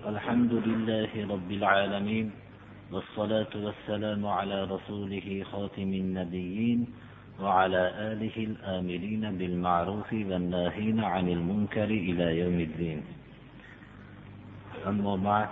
[0.00, 2.32] الحمد لله رب العالمين
[2.92, 6.86] والصلاة والسلام على رسوله خاتم النبيين
[7.40, 7.82] وعلى
[8.12, 13.00] آله الآمرين بالمعروف والناهين عن المنكر إلى يوم الدين.
[14.86, 15.48] أما بعد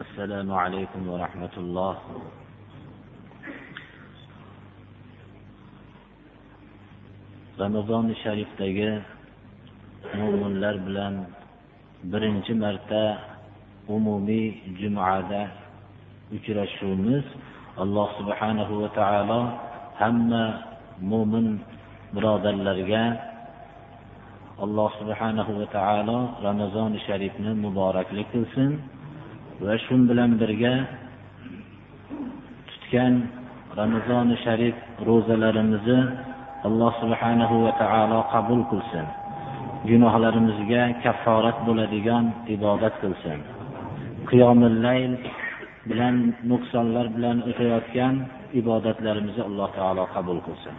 [0.00, 1.96] السلام عليكم ورحمة الله.
[7.62, 9.04] ramazoni sharifdagi
[10.18, 11.28] mo'minlar bilan
[12.02, 13.22] birinchi marta
[13.86, 15.54] umumiy jumada
[16.34, 17.22] uchrashuvimiz
[17.78, 19.40] alloh subhanahu va taolo
[20.02, 20.44] hamma
[20.98, 21.62] mo'min
[22.10, 23.04] birodarlarga
[24.64, 28.82] alloh subhanahu va taolo ramazoni sharifni muboraklik qilsin
[29.62, 30.74] va shu bilan birga
[32.66, 33.14] tutgan
[33.78, 34.74] ramazoni sharif
[35.06, 36.00] ro'zalarimizni
[36.66, 39.21] alloh subhanahu va taolo qabul qilsin.
[39.89, 43.39] gunohlarimizga kafforat bo'ladigan ibodat qilsin
[44.29, 45.13] qiyomillayl
[45.89, 46.15] bilan
[46.51, 48.15] nuqsonlar bilan o'tayotgan
[48.61, 50.75] ibodatlarimizni alloh taolo qabul qilsin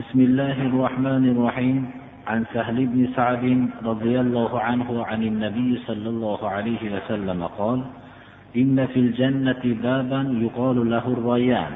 [0.00, 1.78] بسم الله الرحمن الرحيم
[2.30, 3.44] عن سهل بن سعد
[3.90, 7.80] رضي الله عنه عن النبي صلى الله عليه وسلم قال
[8.57, 11.71] إن في الجنة بابا يقال له الريان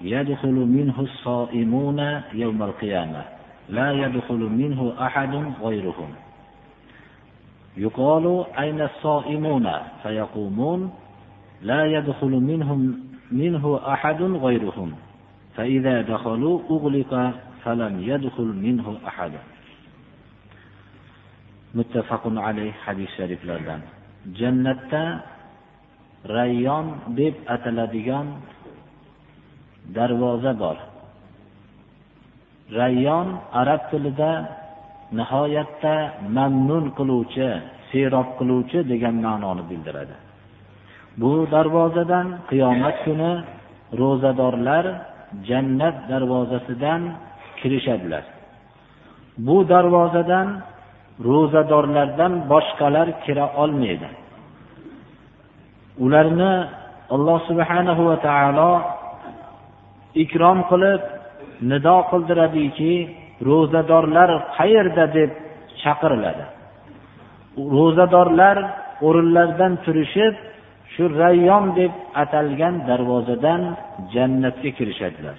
[0.00, 3.24] يدخل منه الصائمون يوم القيامة
[3.68, 6.10] لا يدخل منه أحد غيرهم.
[7.76, 9.70] يقال أين الصائمون؟
[10.02, 10.92] فيقومون
[11.62, 13.00] لا يدخل منهم
[13.32, 14.94] منه أحد غيرهم
[15.56, 17.32] فإذا دخلوا أغلق
[17.64, 19.32] فلم يدخل منه أحد.
[21.74, 23.80] متفق عليه حديث شريف لردن
[24.26, 25.22] جنة
[26.28, 26.86] rayyon
[27.18, 28.26] deb ataladigan
[29.94, 30.76] darvoza bor.
[32.78, 33.28] Rayyon
[33.60, 34.32] arab tilida
[35.18, 35.94] nihoyatda
[36.36, 37.48] mamnun qiluvchi
[37.90, 40.14] serob qiluvchi degan ma'noni bildiradi.
[41.20, 43.32] Bu darvozadan qiyomat kuni
[44.00, 44.84] ro'zadorlar
[45.48, 47.02] jannat darvozasidan
[47.58, 48.24] kirishadilar.
[49.46, 50.48] Bu darvozadan
[51.28, 54.08] ro'zadorlardan boshqalar kira olmaydi.
[55.98, 56.52] Ularni
[57.14, 58.72] alloh subhanahu va taolo
[60.24, 61.02] ikrom qilib
[61.70, 62.94] nido qildiradiki
[63.48, 65.30] ro'zadorlar qayerda deb
[65.82, 66.44] chaqiriladi.
[67.76, 68.56] Ro'zadorlar
[69.06, 70.34] o'rinlaridan turishib
[70.92, 71.92] shu rayyon deb
[72.22, 73.62] atalgan darvozadan
[74.14, 75.36] jannatga kirishadilar.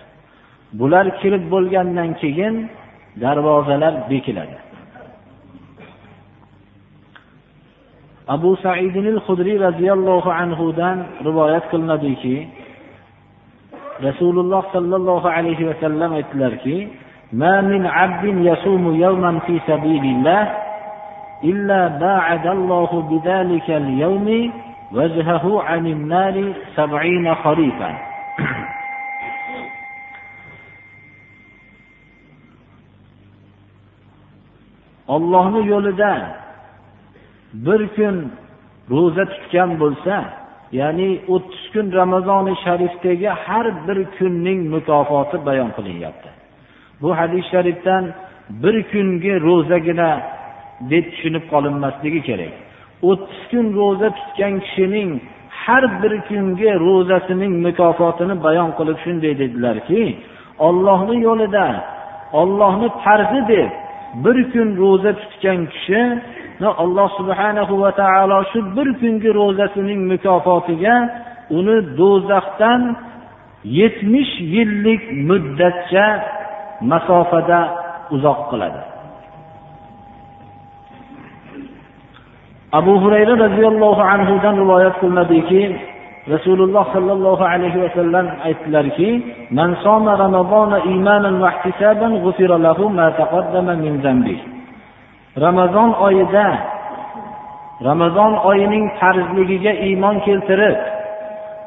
[0.80, 2.56] Bular kirib bo'lgandan keyin
[3.24, 4.58] darvozalar bekiladi.
[8.28, 12.48] Abu saidil hudriy roziyallohu anhudan rivoyat qilinadiki
[14.04, 17.04] rasululloh sollallohu alayhi vasallam aytdilarki
[17.34, 20.44] ما من عبد يصوم يوما في سبيل الله
[21.44, 24.52] إلا باعد الله بذلك اليوم
[24.94, 27.92] وجهه عن النار سبعين خريفا
[35.08, 36.43] ollohni yo'lida
[37.54, 38.32] bir kun
[38.90, 40.16] ro'za tutgan bo'lsa
[40.80, 46.30] ya'ni o'ttiz kun ramazoni sharifdagi har bir kunning mukofoti bayon qilinyapti.
[47.02, 48.04] Bu hadis sharifdan
[48.64, 50.10] bir kungi ro'zagina
[50.92, 52.54] deb tushunib qolinmasligi kerak.
[53.10, 55.10] O'ttiz kun ro'za tutgan kishining
[55.66, 60.02] har bir kungi ro'zasining mukofotini bayon qilib shunday dedilarki
[60.68, 61.68] ollohni yo'lida
[62.42, 63.70] ollohni farzi deb
[64.24, 66.02] bir kun ro'za tutgan kishi
[66.62, 70.96] alloh subhanahu va taolo shu bir kungi ro'zasining mukofotiga
[71.58, 72.82] uni do'zaxdan
[73.64, 76.06] yetmish yillik muddatcha
[76.92, 77.60] masofada
[78.16, 78.82] uzoq qiladi.
[82.80, 85.62] Abu hurayra roziyallohu anhudan rivoyat qilinadiki
[86.34, 89.10] rasululloh sollallohu alayhi vasallam aytdilarki
[89.58, 94.53] man soma ramazona imanan va ihtisaban ghufira lahu ma taqaddama min zambihi
[95.38, 96.48] ramazon oyida
[97.82, 100.78] ramazon oyining farzligiga iymon keltirib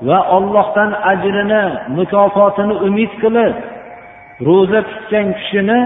[0.09, 1.63] va ollohdan ajrini
[1.99, 3.55] mukofotini umid qilib
[4.47, 5.81] ro'za tutgan kishini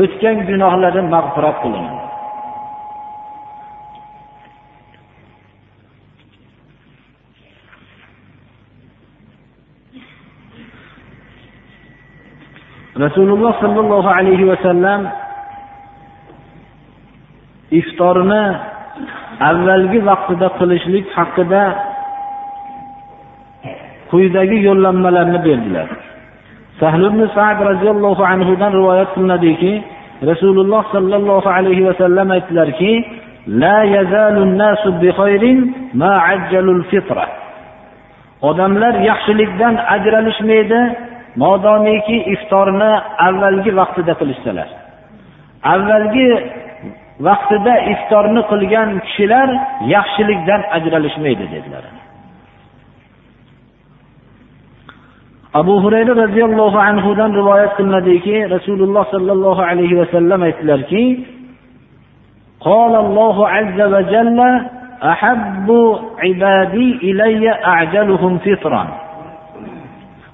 [0.00, 2.08] o'tgan gunohlari mag'firat qilinadi
[13.04, 15.00] rasululloh sollallohu alayhi vasallam
[17.70, 18.44] iftorni
[19.50, 21.62] avvalgi vaqtida qilishlik haqida
[24.10, 25.88] quyidagi yo'llanmalarni berdilar.
[26.80, 29.72] Sahl ibn sad roziyallohu anhudan rivoyat qilinadiki
[30.30, 32.92] rasululloh sollallohu alayhi vasallam aytdilarki
[38.50, 40.80] odamlar yaxshilikdan ajralishmaydi
[41.42, 42.92] modomiki iftorni
[43.28, 44.68] avvalgi vaqtida qilishsalar.
[45.74, 46.28] Avvalgi
[47.27, 49.49] vaqtida iftorni qilgan kishilar
[49.95, 51.83] yaxshilikdan ajralishmaydi dedilar
[55.61, 61.05] abu hurayra roziyallohu anhudan rivoyat qilinadiki rasululloh sollallohu alayhi vasallam aytdilarki
[62.71, 64.39] قال الله عز وجل
[65.13, 65.67] أحب
[66.23, 68.83] عبادي إلي أعجلهم فطرا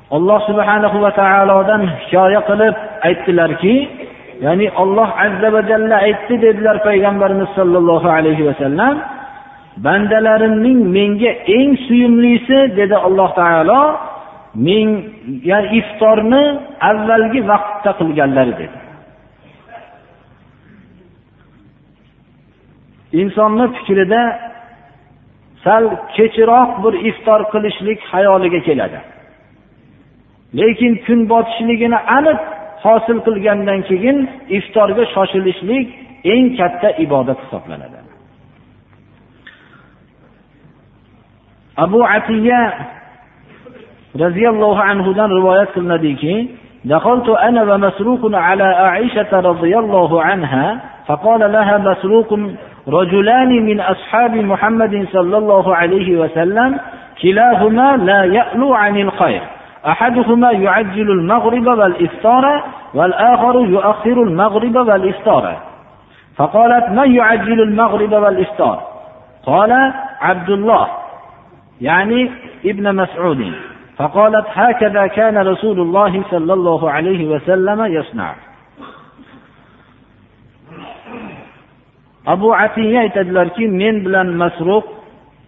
[0.09, 2.75] alloh subhanahu va taolodan hikoya qilib
[3.07, 3.75] aytdilarki
[4.42, 8.94] ya'ni olloh azza va jalla aytdi dedilar payg'ambarimiz sollallohu alayhi vasallam
[9.86, 13.82] bandalarimning menga eng suyumlisi dedi alloh taolo
[14.66, 14.86] men
[15.50, 16.44] ya'ni iftorni
[16.90, 18.78] avvalgi vaqtda qilganlari dedi.
[23.20, 24.22] Insonni fikrida
[25.64, 25.84] sal
[26.16, 29.00] kechroq bir iftor qilishlik xayoliga keladi.
[30.58, 32.40] Lekin kun botishligini aniq
[32.83, 34.17] hosil qilgandan keyin
[34.57, 35.87] iftorga shoshilishlik
[36.33, 37.99] eng katta ibodat hisoblanadi
[41.85, 42.61] abu atiya
[44.23, 46.35] roziyallohu anhudan rivoyat qilinadiki
[46.85, 52.39] دخلت أنا ومسروق على عائشة رضي الله عنها فقال لها مسروق
[52.87, 56.79] رجلان من أصحاب محمد صلى الله عليه وسلم
[57.21, 59.41] كلاهما لا يألو عن الخير
[59.86, 62.64] أحدهما يعجل المغرب والإفطار
[62.94, 65.56] والآخر يؤخر المغرب والإفطار.
[66.36, 68.82] فقالت من يعجل المغرب والإفطار؟
[69.46, 70.88] قال عبد الله
[71.80, 72.30] يعني
[72.64, 73.52] ابن مسعود.
[73.96, 78.34] فقالت هكذا كان رسول الله صلى الله عليه وسلم يصنع.
[82.26, 84.84] abu atiya aytadilarki men bilan masruq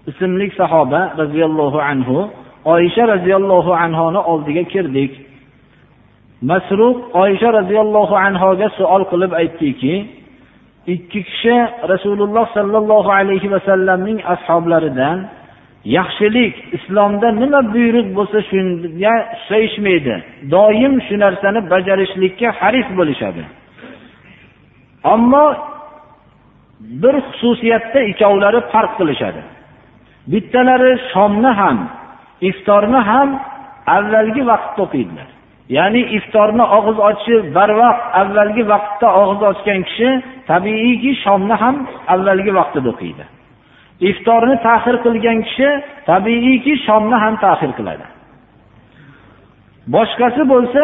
[0.07, 2.29] ismli sahoba roziyallohu anhu
[2.75, 5.13] oysha roziyallohu anhoni oldiga kirdik.
[6.51, 9.95] Masruq oysha roziyallohu anhoga savol qilib aytdiki
[10.95, 11.57] ikki kishi
[11.93, 15.19] rasululloh sollallohu alayhi vasallamning ashoblaridan
[15.97, 20.15] yaxshilik islomda nima buyruq bo'lsa shunga susayishmaydi
[20.55, 23.43] doim shu narsani bajarishlikka haris bo'lishadi.
[25.13, 25.47] Ammo
[27.03, 29.41] bir xususiyatda ikkovlari farq qilishadi.
[30.33, 31.79] Bittalari shomni ham
[32.41, 33.29] iftorni ham
[33.87, 35.29] avvalgi vaqtda o'qiydilar.
[35.77, 40.11] Ya'ni iftorni og'iz ochishi barvaqt avvalgi vaqtda og'iz ochgan kishi
[40.51, 41.77] tabiiyki shomni ham
[42.15, 43.25] avvalgi vaqtida o'qiydi.
[44.11, 45.69] Iftorni tahir qilgan kishi
[46.11, 48.07] tabiiyki shomni ham tahir qiladi.
[49.95, 50.83] Boshqasi bo'lsa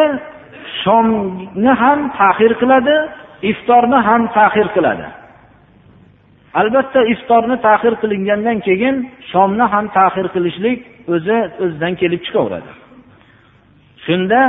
[0.83, 2.95] shomni ham tahir qiladi
[3.51, 5.05] iftorni ham tahir qiladi.
[6.59, 8.95] Albatta iftorni tahir qilingandan keyin
[9.31, 10.79] shomni ham tahir qilishlik
[11.13, 12.71] o'zi o'zidan kelib chiqaveradi.
[14.05, 14.41] Shunda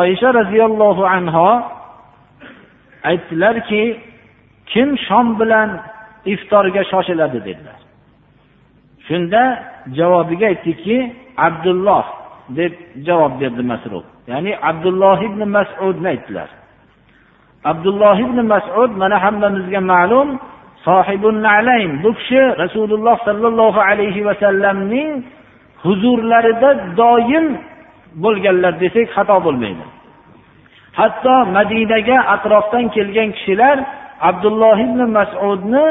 [0.00, 1.50] oysha roziyallohu anho
[3.10, 3.82] aytdilarki
[4.72, 5.68] kim shom bilan
[6.32, 7.78] iftorga shoshiladi dedilar.
[9.06, 9.42] Shunda
[9.98, 10.96] javobiga aytdiki
[11.46, 12.04] abdulloh
[12.58, 12.72] deb
[13.06, 16.48] javob berdi masrud ya'ni abdulloh ibn masudni aytdilar.
[17.70, 20.28] Abdulloh ibn masud mana hammamizga ma'lum
[22.02, 25.24] bu kishi rasululloh sollallohu alayhi vasallamning
[25.84, 27.46] huzurlarida doim
[28.24, 29.84] bo'lganlar desak xato bo'lmaydi.
[30.98, 33.76] Hatto madinaga atrofdan kelgan kishilar
[34.28, 35.86] abdulloh ibn masudni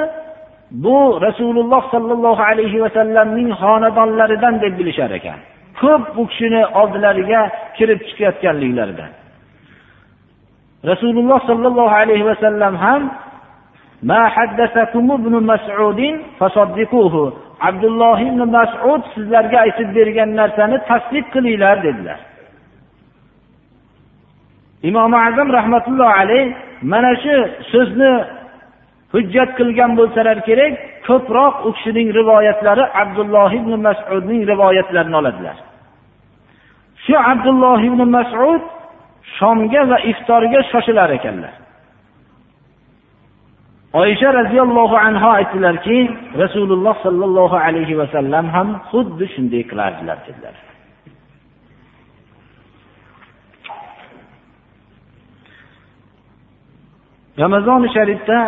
[0.83, 5.39] bu rasululloh sollallohu alayhi vasallamning xonadonlaridan deb bilishar ekan.
[5.81, 7.41] Ko'p bu kishini oldilariga
[7.77, 9.11] kirib chiqayotganliklaridan.
[10.91, 13.01] Rasululloh sollallohu alayhi vasallam ham
[17.61, 22.19] abdulloh ibn masud sizlarga aytib bergan narsani tasdiq qilinglar dedilar.
[24.89, 26.45] Imom azam rahmatulloh alayh
[26.91, 27.35] mana shu
[27.71, 28.11] so'zni
[29.13, 30.73] hujjat qilgan bo'lsalar kerak
[31.07, 35.57] ko'proq u kishining rivoyatlari abdulloh ibn masudning rivoyatlarini oladilar.
[37.05, 38.61] Shu abdulloh ibn masud
[39.37, 41.53] shomga va iftorga shoshilar ekanlar.
[44.01, 45.97] Oysha roziyallohu anhu aytdilarki
[46.43, 50.55] rasululloh sollallohu alayhi vasallam ham xuddi shunday qilardilar dedilar.
[57.43, 58.39] Ramazoni sharifda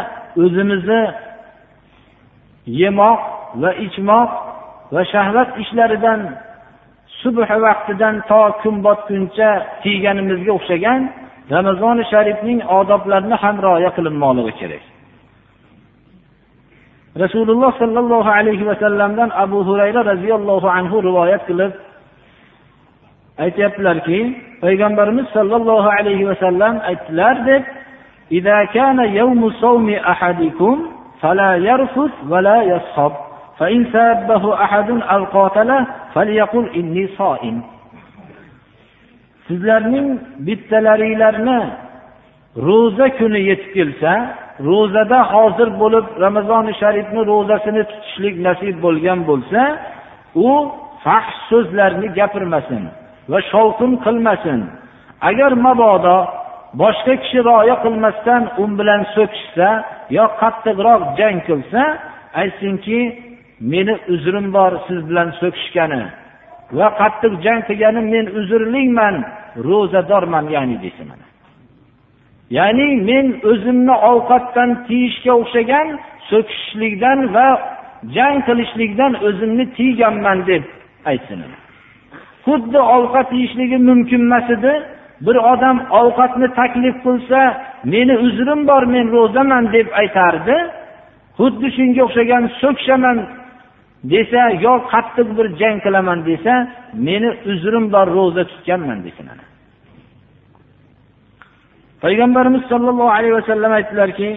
[0.44, 1.04] o'zimizni
[2.82, 3.22] yemoq
[3.62, 4.32] va ichmoq
[4.94, 6.22] va shahvat ishlaridan
[7.22, 9.50] subh vaqtidan to kun botguncha
[9.84, 11.02] tiyganimizga o'xshagan
[11.56, 14.84] ramazoni sharifning odoblarini ham rioya qilinmoqligi kerak.
[17.23, 21.73] rasululloh sollallohu alayhi vasallamdan abu hurayra roziyallohu anhu rivoyat qilib
[23.45, 24.19] aytyaptilarki
[24.65, 27.65] payg'ambarimiz sollallohu alayhi vasallam aytdilar deb
[28.33, 30.75] إذا كان يوم صوم أحدكم
[31.21, 33.13] فلا يرفث ولا يصخب
[33.59, 37.63] فإن سابه أحد أو قاتله فليقل إني صائم
[39.49, 40.09] sizlarning
[40.47, 41.61] bittalaringlarni
[42.67, 44.13] ro'za kuni yetib kelsa
[44.70, 49.62] ro'zada hozir bo'lib ramazoni sharifni ro'zasini tutishlik nasib bo'lgan bo'lsa
[50.48, 50.50] u
[51.04, 52.84] fahsh so'zlarni gapirmasin
[53.32, 54.60] va shovqin qilmasin.
[55.30, 56.18] Agar mabodo
[56.82, 59.70] boshqa kishi rioya qilmasdan u bilan so'kishsa
[60.18, 61.82] yo qattiqroq jang qilsa
[62.42, 63.00] aytsinki
[63.72, 66.04] meni uzrim bor siz bilan so'kishgani
[66.78, 69.16] va qattiq jang qilganim men uzrliman
[69.68, 71.10] ro'zadorman ya'ni desin
[72.50, 75.88] ya'ni men o'zimni ovqatdan tiyishga o'xshagan
[76.30, 77.48] so'kishlikdan va
[78.16, 80.64] jang qilishlikdan o'zimni tiyganman deb
[81.12, 81.40] aytsin.
[82.46, 84.74] Xuddi ovqat yeyishligi mumkin emas edi.
[85.26, 87.40] Bir odam ovqatni taklif qilsa
[87.94, 90.58] meni uzrim bor men ro'zaman deb aytardi.
[91.40, 93.18] Xuddi shunga o'xshagan so'kishaman
[94.14, 96.54] desa yo qattiq bir jang qilaman desa
[97.08, 99.28] meni uzrim bor ro'za tutganman desin
[102.05, 104.31] payg'ambarimiz sollallohu alayhi vasallam aytdilarki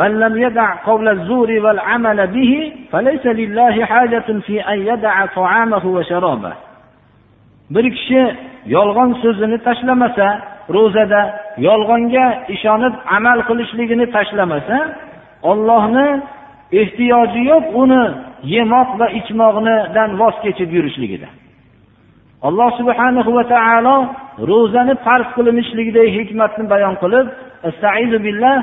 [0.00, 2.52] من لم يدع قول الزور والعمل به
[2.92, 6.52] فليس لله حاجة في أن يدع طعامه وشرابه
[7.74, 10.28] bir kishi yolg'on so'zini tashlamasa
[10.76, 11.20] ro'zada
[11.68, 14.78] yolg'onga ishonib amal qilishligini tashlamasa
[15.50, 16.08] ollohni
[16.80, 18.04] ehtiyoji yo'q uni
[18.54, 21.28] yemoq va ichmoqnidan voz kechib yurishligida
[22.48, 23.96] alloh subhanahu va taolo
[24.50, 27.26] ro'zani farz qilinishligidagi hikmatni bayon qilib
[28.26, 28.56] billah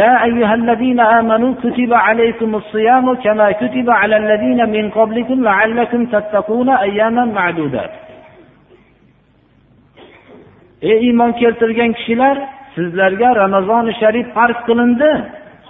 [0.00, 6.68] يا أيها الذين آمنوا كتب عليكم الصيام كما كتب على الذين من قبلكم لعلكم تتقون
[6.68, 7.92] أياما معدودات
[10.88, 12.36] ey iymon keltirgan kishilar
[12.74, 15.10] sizlarga ramazoni sharif farz qilindi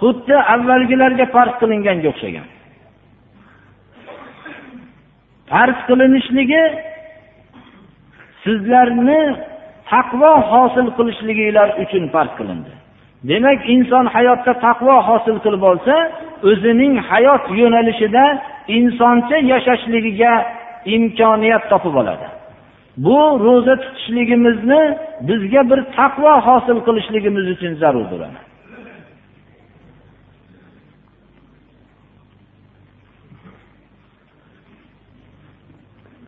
[0.01, 2.45] xuddi avvalgilarga farz qilinganga o'xshagan
[5.50, 6.64] Farz qilinishligi
[8.44, 9.22] sizlarni
[9.92, 12.72] taqvo hosil qilishliginglar uchun farz qilindi.
[13.30, 15.94] Demak inson hayotda taqvo hosil qilib olsa
[16.50, 18.24] o'zining hayot yo'nalishida
[18.78, 20.32] insoncha yashashligiga
[20.96, 22.26] imkoniyat topib oladi.
[23.04, 24.82] Bu ro'za tutishligimizni
[25.28, 28.20] bizga bir taqvo hosil qilishligimiz uchun zarurdir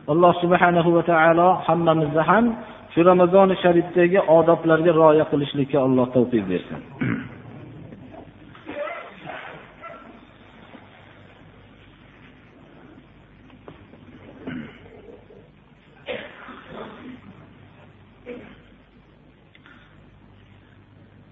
[0.08, 2.44] alloh subhanahu va taolo hammamizni ham
[2.94, 6.80] shu ramazoni sharifdagi odoblarga rioya qilishlikka alloh tavfiq bersin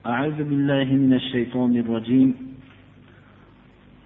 [0.06, 2.45] أعوذ بالله من الشيطان الرجيم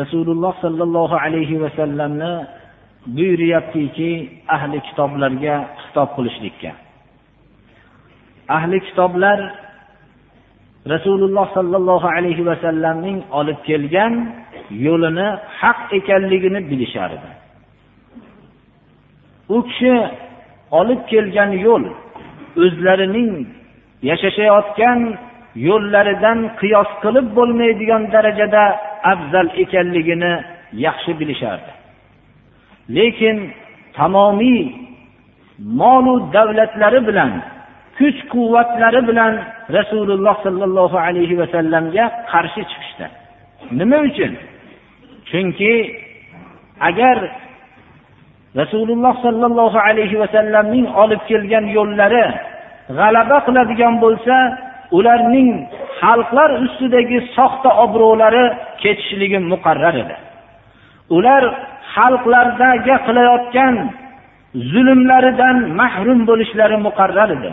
[0.00, 2.32] rasululloh sollallohu alayhi vasallamni
[3.16, 4.10] buyuryaptiki
[4.56, 6.72] ahli kitoblarga xitob qilishlikka.
[8.56, 9.38] Ahli kitoblar
[10.94, 14.12] rasululloh sollallohu alayhi vasallamning olib kelgan
[14.86, 15.28] yo'lini
[15.60, 17.30] haq ekanligini bilishar edi.
[19.54, 19.94] U kishi
[20.80, 21.84] olib kelgan yo'l
[22.64, 23.32] o'zlarining
[24.10, 25.00] yashashayotgan
[25.68, 28.64] yo'llaridan qiyos qilib bo'lmaydigan darajada
[29.12, 30.32] afzal ekanligini
[30.86, 31.72] yaxshi bilishardi.
[32.96, 33.36] Lekin
[33.96, 34.62] tamomiy
[35.80, 37.30] molu davlatlari bilan
[37.98, 39.32] kuch quvvatlari bilan
[39.76, 43.06] rasululloh sollallohu alayhi vasallamga qarshi chiqishdi.
[43.78, 44.32] Nima uchun?
[45.30, 45.74] Chunki
[46.88, 47.16] agar
[48.60, 52.24] rasululloh sollallohu alayhi vasallamning olib kelgan yo'llari
[52.98, 54.36] g'alaba qiladigan bo'lsa
[54.98, 55.50] ularning
[56.00, 58.44] xalqlar ustidagi soxta obro'lari
[58.82, 60.16] ketishligi muqarrar edi.
[61.16, 61.42] Ular
[61.94, 63.74] xalqlardagi qilayotgan
[64.72, 67.50] zulmlaridan mahrum bo'lishlari muqarrar edi.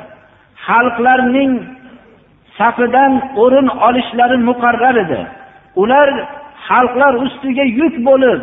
[0.68, 1.52] Xalqlarning
[2.58, 3.14] safidan
[3.44, 5.22] o'rin olishlari muqarrar edi.
[5.82, 6.10] Ular
[6.68, 8.42] xalqlar ustiga yuk bo'lib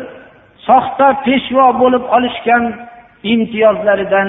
[0.67, 2.63] soxta peshvo bo'lib olishgan
[3.33, 4.27] imtiyozlaridan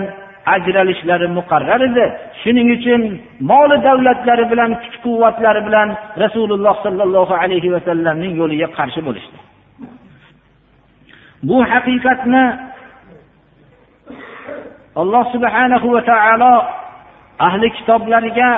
[0.54, 2.04] ajralishlari muqarrar edi.
[2.42, 3.00] Shuning uchun
[3.50, 5.88] moli davlatlari bilan kuch quvvatlari bilan
[6.22, 9.38] rasululloh sollallohu alayhi vasallamning yo'liga qarshi bo'lishdi.
[11.48, 12.44] Bu haqiqatni
[15.00, 16.54] alloh subhanahu va taolo
[17.48, 18.48] ahli kitoblarga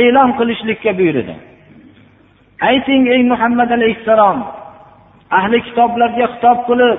[0.00, 1.34] e'lon qilishlikka buyurdi.
[2.70, 4.38] Ayting ey muhammad alayhissalom
[5.38, 6.98] ahli kitoblarga xitob qilib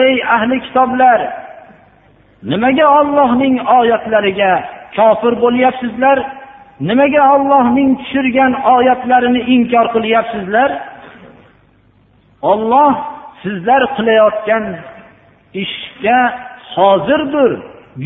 [0.00, 1.20] ey ahli kitoblar
[2.42, 4.52] nimaga ollohning oyatlariga
[4.96, 6.18] kofir bo'lyapsizlar?
[6.80, 10.70] Nimaga ollohning tushirgan oyatlarini inkor qilyapsizlar?
[12.42, 12.92] Olloh
[13.42, 14.64] sizlar qilayotgan
[15.62, 16.20] ishga
[16.74, 17.50] hozirdir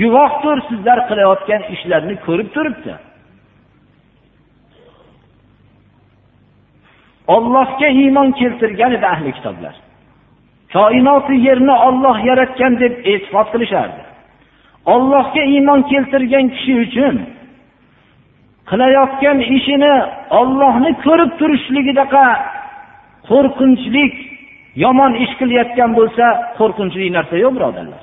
[0.01, 2.95] guvohdir sizlar qilayotgan ishlarni ko'rib turibdi.
[7.35, 9.75] Ollohga iymon keltirgan edi ahli kitoblar.
[10.73, 14.03] Koinoti yerni olloh yaratgan deb e'tiqod qilishardi.
[14.87, 17.17] Ollohga iymon keltirgan kishi uchun
[18.71, 19.95] qilayotgan ishini
[20.41, 22.27] ollohni ko'rib turishligidaqa
[23.31, 24.15] qo'rqinchlik
[24.85, 26.25] yomon ish qilayotgan bo'lsa
[26.59, 28.03] qo'rqinchli narsa yo'q birodarlar.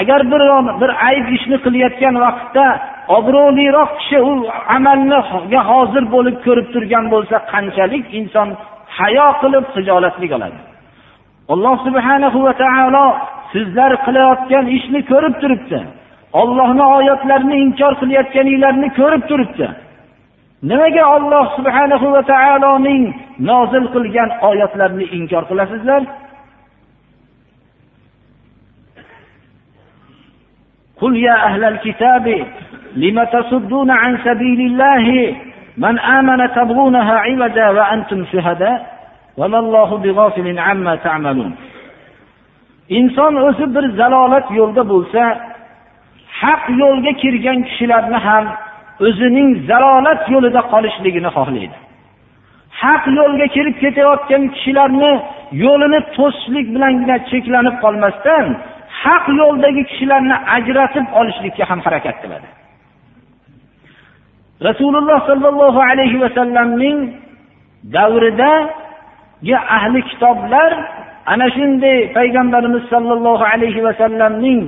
[0.00, 0.42] Agar bir
[0.80, 2.66] bir ayb ishni qilayotgan vaqtda
[3.16, 4.32] obro'liroq kishi u
[4.76, 8.48] amalniga hozir bo'lib ko'rib turgan bo'lsa qanchalik inson
[8.98, 10.58] hayo qilib hijolatlik oladi?
[11.52, 13.06] Alloh subhanahu va taolo
[13.53, 15.79] sizlar qilayotgan ishni ko'rib turibdi
[16.41, 19.67] ollohni oyatlarini inkor qilayotganinglarni ko'rib turibdi
[20.69, 23.03] nimaga olloh subhanahu va taoloning
[23.49, 26.03] nozil qilgan oyatlarini inkor qilasizlar
[31.01, 32.25] قل يا أهل الكتاب
[32.95, 35.35] لم تصدون عن سبيل الله
[35.77, 38.97] من آمن تبغونها عوجا وأنتم شهداء
[39.37, 41.55] وما الله بغافل عما تعملون
[42.88, 45.22] inson o'zi bir zalolat yo'lda bo'lsa
[46.42, 48.44] haq yo'lga kirgan kishilarni ham
[49.06, 51.76] o'zining zalolat yo'lida qolishligini xohlaydi.
[52.82, 55.12] Haq yo'lga kirib ketayotgan kishilarni
[55.64, 58.44] yo'lini to'sishlik bilangina cheklanib qolmasdan
[59.04, 62.48] haq yo'ldagi kishilarni ajratib olishlikka ham harakat qiladi.
[64.68, 66.98] Rasululloh sollallohu alayhi vasallamning
[67.96, 70.70] davridagi ahli kitoblar
[71.26, 74.60] ana shunday payg'ambarimiz sollallohu alayhi vasallamning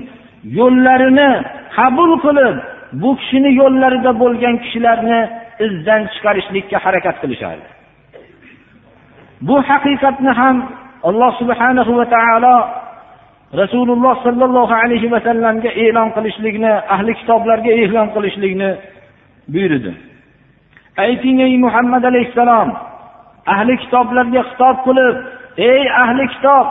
[0.58, 1.30] yo'llarini
[1.76, 2.56] qabul qilib
[3.02, 5.20] bu kishini yo'llarida bo'lgan kishilarni
[5.66, 7.68] izdan chiqarishlikka harakat qilishardi.
[9.48, 10.56] Bu haqiqatni ham
[11.08, 12.56] alloh subhanahu va taolo
[13.60, 18.70] rasululloh sollallohu alayhi vasallamga e'lon qilishlikni ahli kitoblarga e'lon qilishlikni
[19.52, 19.92] buyurdi.
[21.06, 22.68] Ayting ey muhammad alayhissalom
[23.54, 25.16] ahli kitoblarga xitob qilib
[25.58, 26.66] ey ahli kitob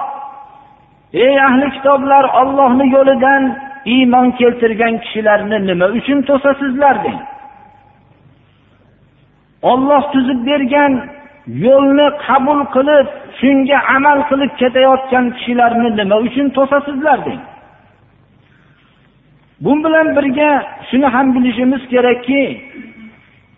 [1.14, 3.44] ey ahli kitoblar ollohni yo'lidan
[3.86, 7.20] iymon keltirgan kishilarni nima uchun to'sasizlar deng?
[9.72, 10.94] Olloh tuzib bergan
[11.66, 13.08] yo'lni qabul qilib
[13.40, 17.42] shunga amal qilib ketayotgan kishilarni nima uchun to'sasizlar deng?
[19.64, 20.50] Bu bilan birga
[20.90, 22.42] shuni ham bilishimiz kerakki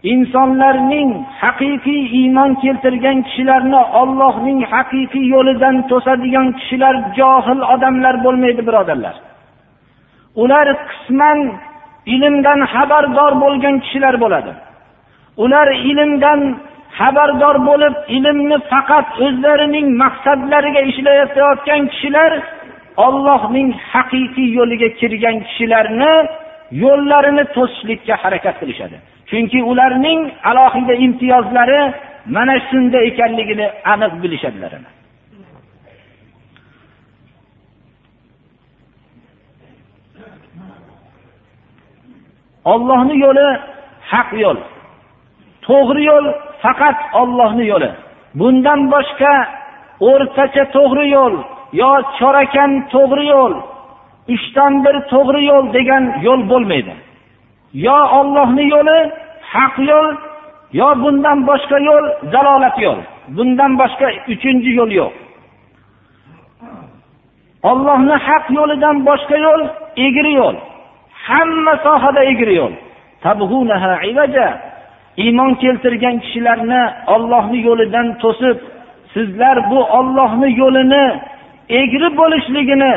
[0.03, 1.10] insonlarning
[1.41, 9.15] haqiqiy iymon keltirgan kishilarni ollohning haqiqiy yo'lidan to'sadigan kishilar johil odamlar bo'lmaydi birodarlar.
[10.43, 11.39] Ular qisman
[12.15, 14.51] ilmdan xabardor bo'lgan kishilar bo'ladi.
[15.43, 16.39] Ular ilmdan
[16.99, 22.31] xabardor bo'lib ilmni faqat o'zlarining maqsadlariga ishlatayotgan kishilar
[23.08, 26.13] ollohning haqiqiy yo'liga kirgan kishilarni
[26.84, 28.97] yo'llarini to'sishlikka harakat qilishadi.
[29.29, 31.81] Chunki ularning alohida imtiyozlari
[32.35, 34.71] mana shunda ekanligini aniq bilishadilar.
[42.73, 43.47] Ollohni yo'li
[44.11, 44.59] haq yo'l.
[45.67, 46.25] To'g'ri yo'l
[46.63, 47.89] faqat ollohni yo'li.
[48.39, 49.33] Bundan boshqa
[50.09, 51.35] o'rtacha to'g'ri yo'l
[51.81, 53.53] yo chorakan to'g'ri yo'l
[54.33, 56.93] uchdan bir to'g'ri yo'l degan yo'l bo'lmaydi.
[57.75, 58.99] Yo ollohni yo'li
[59.53, 60.07] haq yo'l
[60.79, 62.99] yo bundan boshqa yo'l zalolat yo'l.
[63.35, 65.13] Bundan boshqa uchinchi yo'l yo'q.
[67.71, 69.61] Ollohni haq yo'lidan boshqa yo'l
[70.07, 70.55] egri yo'l.
[71.27, 72.73] Hamma sohada egri yo'l.
[75.23, 76.81] Iymon keltirgan kishilarni
[77.13, 78.57] ollohni yo'lidan to'sib
[79.13, 81.05] sizlar bu ollohni yo'lini
[81.81, 82.93] egri bo'lishligini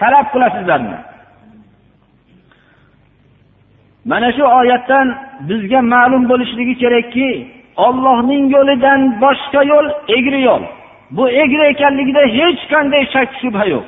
[0.00, 0.98] talab qilasizlarmi?
[4.10, 5.06] Mana shu oyatdan
[5.48, 7.28] bizga ma'lum bo'lishligi kerakki
[7.86, 9.86] ollohning yo'lidan boshqa yo'l
[10.16, 10.62] egri yo'l.
[11.16, 13.86] Bu egri ekanligida hech qanday shak shubha yo'q.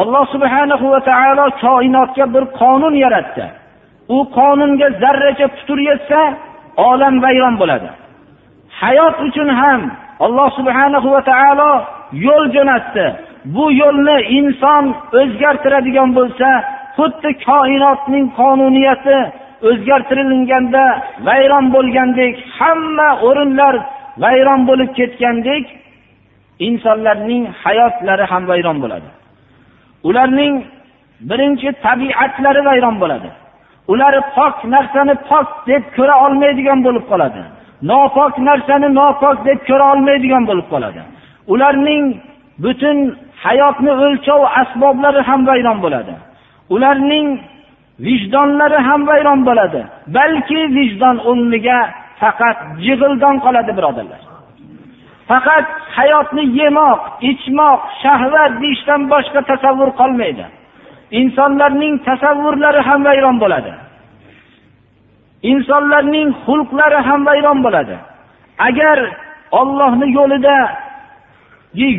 [0.00, 3.46] Alloh subhanahu va taolo koinotga bir qonun yaratdi.
[4.16, 6.20] U qonunga zarracha putur yetsa
[6.88, 7.88] olam vayron bo'ladi.
[8.80, 9.80] Hayot uchun ham
[10.26, 11.72] alloh subhanahu va taolo
[12.26, 13.06] yo'l jo'natdi.
[13.54, 14.84] Bu yo'lni inson
[15.20, 16.48] o'zgartiradigan bo'lsa
[16.98, 19.18] xuddi koinotning qonuniyati
[19.68, 20.84] o'zgartirilganda
[21.28, 23.74] vayron bo'lgandek hamma o'rinlar
[24.24, 25.64] vayron bo'lib ketgandek
[26.68, 29.08] insonlarning hayotlari ham vayron bo'ladi.
[30.08, 30.54] Ularning
[31.30, 33.30] birinchi tabiatlari vayron bo'ladi.
[33.92, 37.42] Ular pok narsani pok deb ko'ra olmaydigan bo'lib qoladi.
[37.90, 41.00] Nopok narsani nopok deb ko'ra olmaydigan bo'lib qoladi.
[41.52, 42.04] Ularning
[42.64, 42.98] butun
[43.44, 46.14] hayotni o'lchov asboblari ham vayron bo'ladi.
[46.74, 47.28] Ularning
[48.06, 49.80] vijdonlari ham vayron bo'ladi
[50.16, 51.78] balki vijdon o'rniga
[52.20, 54.20] faqat jig'ildon qoladi birodarlar.
[55.30, 55.66] Faqat
[55.98, 57.00] hayotni yemoq
[57.30, 60.44] ichmoq shahvat deyishdan boshqa tasavvur qolmaydi.
[61.20, 63.72] Insonlarning tasavvurlari ham vayron bo'ladi.
[65.52, 67.96] Insonlarning xulqlari ham vayron bo'ladi.
[68.68, 68.98] Agar
[69.60, 70.56] ollohni yo'lida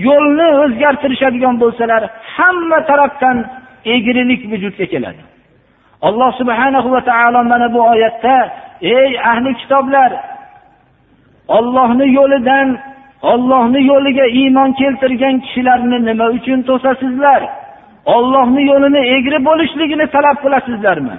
[0.08, 2.02] yo'lni o'zgartirishadigan bo'lsalar
[2.36, 3.38] hamma tarafdan
[3.86, 5.24] egrilik vujudga keladi.
[6.02, 8.36] Alloh subhanahu va taolo mana bu oyatda
[8.82, 10.12] ey ahli kitoblar
[11.48, 12.78] ollohni yo'lidan
[13.22, 17.42] ollohni yo'liga iymon keltirgan kishilarni nima uchun to'sasizlar?
[18.06, 21.16] Ollohni yo'lini egri bo'lishligini talab qilasizlarmi?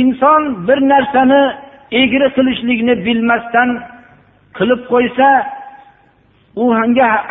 [0.00, 1.42] Inson bir narsani
[2.02, 3.68] egri qilishlikni bilmasdan
[4.58, 5.28] qilib qo'ysa
[6.62, 6.64] u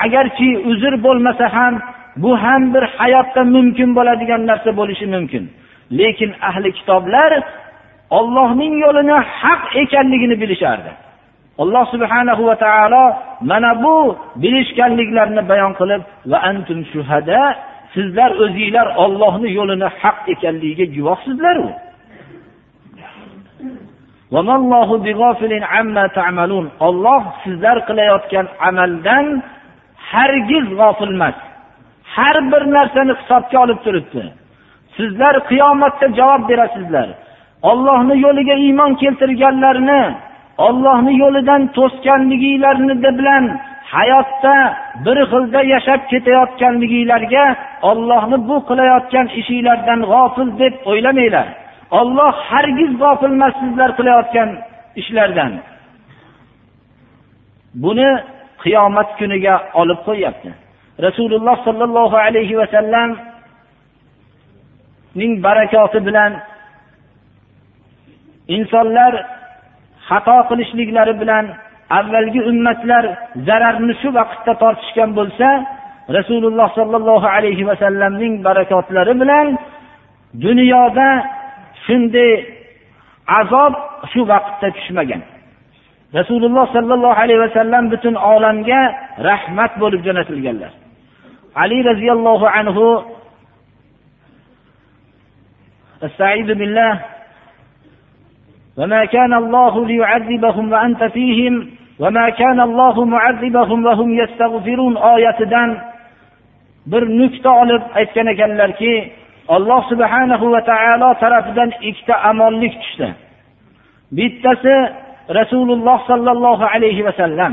[0.05, 1.73] agarki uzr bo'lmasa ham
[2.23, 5.43] bu ham bir hayotda mumkin bo'ladigan narsa bo'lishi mumkin.
[5.99, 7.31] Lekin ahli kitoblar
[8.17, 10.91] ollohning yo'lini haq ekanligini bilishardi.
[11.63, 13.05] Alloh subhanahu va taolo
[13.49, 16.01] mana bu bilishganliklarini bayon qilib
[16.31, 17.41] va antum shuhada
[17.93, 21.67] sizlar o'zinglar ollohni yo'lini haq ekanligiga guvohsizlaru.
[26.87, 29.25] Olloh sizlar qilayotgan amaldan
[30.11, 31.37] hargiz g'ofil emas.
[32.15, 34.23] Har bir narsani hisobga olib turibdi.
[34.97, 37.07] Sizlar qiyomatda javob berasizlar.
[37.69, 40.03] Ollohni yo'liga iymon keltirganlarni
[40.57, 43.43] ollohni yo'lidan to'sganliginglarni bilan
[43.95, 44.55] hayotda
[45.05, 47.45] bir xilda yashab ketayotganliginglarga
[47.89, 51.47] ollohni bu qilayotgan ishinglardan g'ofil deb o'ylamanglar.
[51.99, 54.49] Olloh hargiz g'ofil emas sizlar qilayotgan
[55.01, 55.51] ishlardan.
[57.83, 58.09] Buni
[58.63, 60.49] qiyomat kuniga olib qo'yyapti
[61.05, 63.33] rasululloh sollallohu alayhi vasallamning
[65.45, 66.31] barakoti bilan
[68.55, 69.13] insonlar
[70.09, 71.45] xato qilishliklari bilan
[71.99, 73.03] avvalgi ummatlar
[73.47, 75.47] zararni shu vaqtda tortishgan bo'lsa
[76.17, 79.47] rasululloh sollallohu alayhi vasallamning barakotlari bilan
[80.45, 81.09] dunyoda
[81.85, 82.31] shunday
[83.39, 83.73] azob
[84.11, 85.21] shu vaqtda tushmagan.
[86.19, 88.81] Rasululloh sollallohu alayhi vasallam butun olamga
[89.29, 90.71] rahmat bo'lib jo'natilganlar.
[91.56, 92.86] ali roziyallohu anhu
[96.02, 96.94] استعيذ بالله
[98.78, 101.54] وما كان الله ليعذبهم وأنت فيهم
[102.02, 105.70] وما كان الله معذبهم وهم يستغفرون oyatidan
[106.86, 109.12] bir nuqta olib aytgan ekanlarki
[109.48, 113.08] alloh subhanahu va taolo tarafidan ikkita amonlik tushdi
[114.16, 114.76] bittasi
[115.38, 117.52] rasululloh sollallohu alayhi vasallam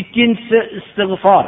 [0.00, 1.44] ikkinchisi istig'for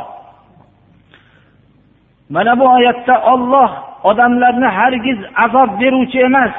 [2.30, 3.70] mana bu oyatda olloh
[4.04, 6.52] odamlarni hargiz azob beruvchi emas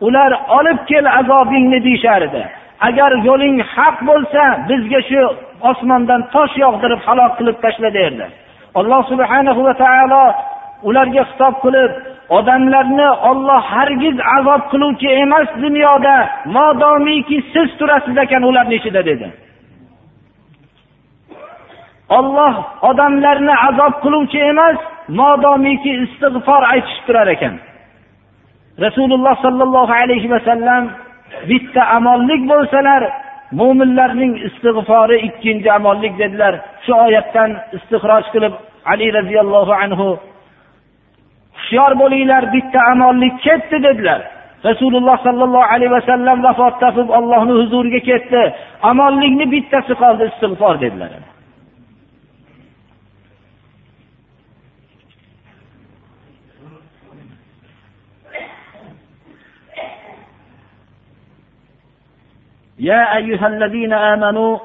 [0.00, 2.42] ular olib kel azobingni deyishar edi.
[2.80, 5.22] Agar yo'ling haq bo'lsa bizga shu
[5.70, 8.26] osmondan tosh yog'dirib halok qilib tashla derdi.
[8.78, 10.24] Alloh subhanahu va taolo
[10.88, 11.92] ularga xitob qilib
[12.38, 16.16] odamlarni olloh hargiz azob qiluvchi emas dunyoda
[16.56, 19.28] modomiki siz turasiz ekan ularni ichida dedi.
[22.18, 22.54] Olloh
[22.90, 24.78] odamlarni azob qiluvchi emas
[25.18, 27.54] modomiki istig'for aytishib turar ekan.
[28.84, 30.82] Rasululloh sollallohu alayhi vasallam
[31.50, 33.02] bitta amonlik bo'lsalar
[33.60, 36.54] mo'minlarning istig'fori ikkinchi amonlik dedilar.
[36.84, 38.54] Shu oyatdan istihroj qilib
[38.92, 40.08] ali roziyallohu anhu
[41.56, 44.20] hushyor bo'linglar bitta amonlik ketdi dedilar.
[44.68, 48.42] Rasululloh sollallohu alayhi vasallam vafot topib ollohni huzuriga ketdi.
[48.90, 51.10] Amonlikni bittasi qoldi istig'for dedilar.
[62.79, 64.59] يا أيها الذين آمنوا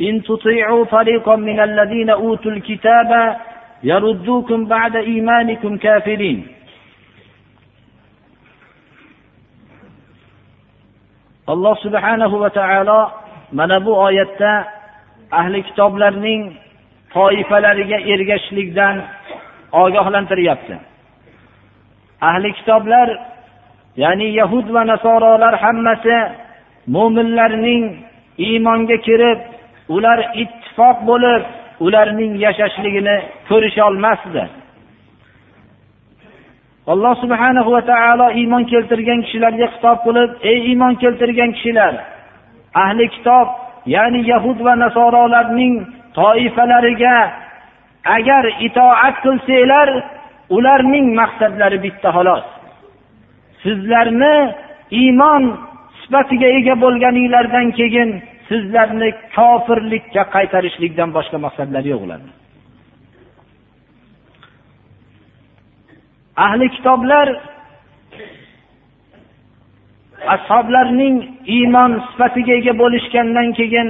[0.00, 3.36] إن تطيعوا فريقا من الذين أوتوا الكتاب
[3.82, 6.56] يردوكم بعد إيمانكم كافرين
[11.46, 13.00] alloh subhanahu va taolo
[13.54, 14.66] mana bu oyatda
[15.30, 16.42] ahli kitoblarning
[17.14, 18.96] toifalariga ergashishlikdan
[19.72, 20.74] ogohlantiryapti
[22.30, 23.08] ahli kitoblar
[24.02, 26.18] ya'ni yahud va nasorolar hammasi
[26.87, 27.83] mo'minlarning
[28.37, 29.39] iymonga kirib
[29.95, 31.43] ular ittifoq bo'lib
[31.85, 33.15] ularning yashashligini
[33.49, 34.43] ko'risholmasdi
[36.93, 41.93] alloh subhanahu va taolo iymon keltirgan kishilarga xitob qilib ey iymon keltirgan kishilar
[42.83, 43.47] ahli kitob
[43.95, 45.73] ya'ni yahud va nasorolarning
[46.17, 47.17] toifalariga
[48.17, 49.89] agar itoat qilsanglar
[50.55, 52.45] ularning maqsadlari bitta xolos.
[53.63, 54.35] Sizlarni
[55.01, 55.43] iymon
[56.01, 58.09] sifatiga ega bo'lganinglardan keyin
[58.49, 62.31] sizlarni kofirlikka qaytarishlikdan boshqa maqsadlari yo'q ularni
[66.45, 67.27] ahli kitoblar
[70.35, 71.15] ashoblarning
[71.57, 73.87] iymon sifatiga ega bo'lishgandan keyin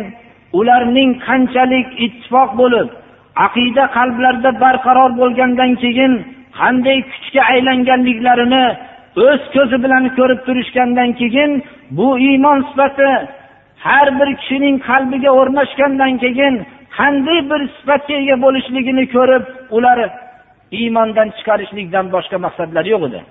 [0.60, 2.89] ularning qanchalik ittifoq bo'lib
[3.45, 6.13] aqida qalblarida barqaror bo'lgandan keyin
[6.60, 8.65] qanday kuchga aylanganliklarini
[9.28, 11.52] o'z ko'zi bilan ko'rib turishgandan keyin
[11.97, 13.12] bu iymon sifati
[13.86, 16.56] har bir kishining qalbiga o'rnashgandan keyin
[16.97, 19.43] qanday bir sifatga ega bo'lishligini ko'rib
[19.77, 19.99] ular
[20.80, 23.21] iymondan chiqarishlikdan boshqa maqsadlari yo'q edi.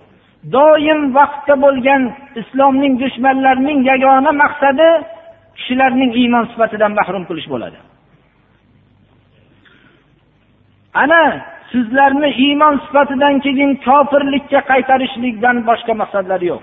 [0.55, 2.03] Doim vaqtda bo'lgan
[2.41, 4.89] islomning dushmanlarining yagona maqsadi
[5.57, 7.79] kishilarning iymon sifatidan mahrum qilish bo'ladi.
[11.03, 11.23] Ana
[11.73, 16.63] sizlarni iymon sifatidan keyin kofirlikka qaytarishlikdan boshqa maqsadlari yo'q.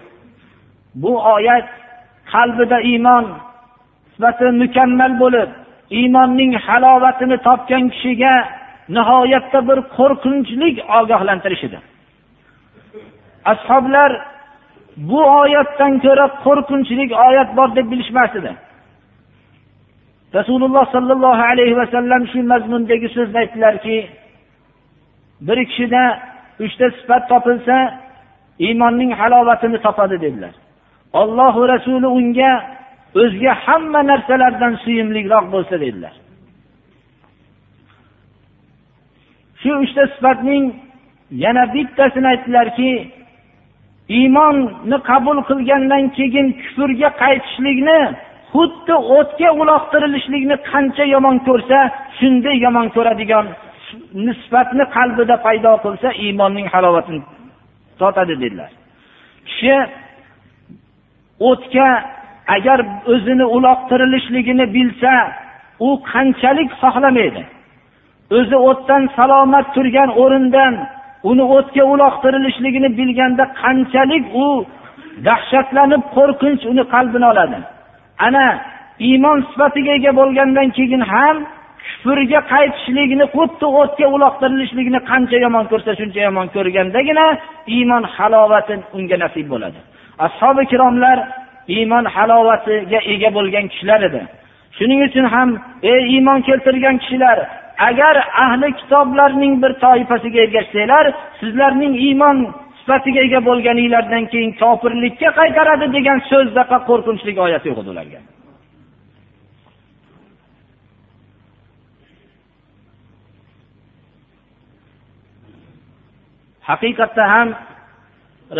[1.01, 1.67] Bu oyat
[2.33, 3.25] qalbida iymon
[4.13, 5.49] sifati mukammal bo'lib
[5.99, 8.33] iymonning halovatini topgan kishiga
[8.95, 11.77] nihoyatda bir qo'rqinchlik ogohlantirish edi
[13.51, 14.11] ashoblar
[15.09, 18.51] bu oyatdan ko'ra qo'rqinchlik oyat bor deb bilishmas edi
[20.37, 23.97] rasululloh sollallohu alayhi vasallam shu mazmundagi so'zni aytdilarki
[25.47, 26.03] bir kishida
[26.65, 27.75] uchta sifat topilsa
[28.59, 30.53] iymonning halovatini topadi dedilar.
[31.13, 32.51] Ollohu rasuli unga
[33.21, 36.13] o'zga hamma narsalardan suyimliroq bo'lsa dedilar.
[39.61, 40.63] Shu uchta sifatning
[41.43, 42.91] yana bittasini aytdilarki
[44.17, 47.99] iymonni qabul qilgandan keyin kufrga qaytishlikni
[48.53, 51.79] xuddi o'tga uloqtirilishlikni qancha yomon ko'rsa
[52.17, 53.45] shunday yomon ko'radigan
[54.27, 57.21] nisbatni qalbida paydo qilsa iymonning halovatini
[57.99, 58.71] totadi dedilar.
[59.47, 59.75] Kishi
[61.39, 61.89] o'tga
[62.55, 62.79] agar
[63.13, 65.13] o'zini uloqtirilishligini bilsa
[65.79, 67.43] u qanchalik xohlamaydi?
[68.37, 70.73] O'zi o'tdan salomat turgan o'rindan
[71.29, 74.47] uni o'tga uloqtirilishligini bilganda qanchalik u
[75.27, 77.57] dahshatlanib qo'rqinch uni qalbini oladi?
[78.27, 78.45] Ana
[79.09, 81.37] iymon sifatiga ega bo'lgandan keyin ham
[82.03, 87.25] kufrga qaytishlikni xuddi o'tga uloqtirilishligini qancha yomon ko'rsa shuncha yomon ko'rgandagina
[87.75, 89.79] iymon halovati unga nasib bo'ladi.
[90.25, 91.17] Ashobi ikromlar
[91.75, 94.21] iymon halovatiga ega bo'lgan kishilar edi.
[94.77, 95.49] Shuning uchun ham
[95.91, 97.37] ey iymon keltirgan kishilar
[97.89, 101.05] agar ahli kitoblarning bir toifasiga ergashsanglar
[101.39, 102.37] sizlarning iymon
[102.79, 108.19] sifatiga ega bo'lganinglardan keyin kofirlikka qaytaradi degan so'zdaqa qo'rqinchli oyat yo'q edi ularga.
[116.69, 117.47] Haqiqatda ham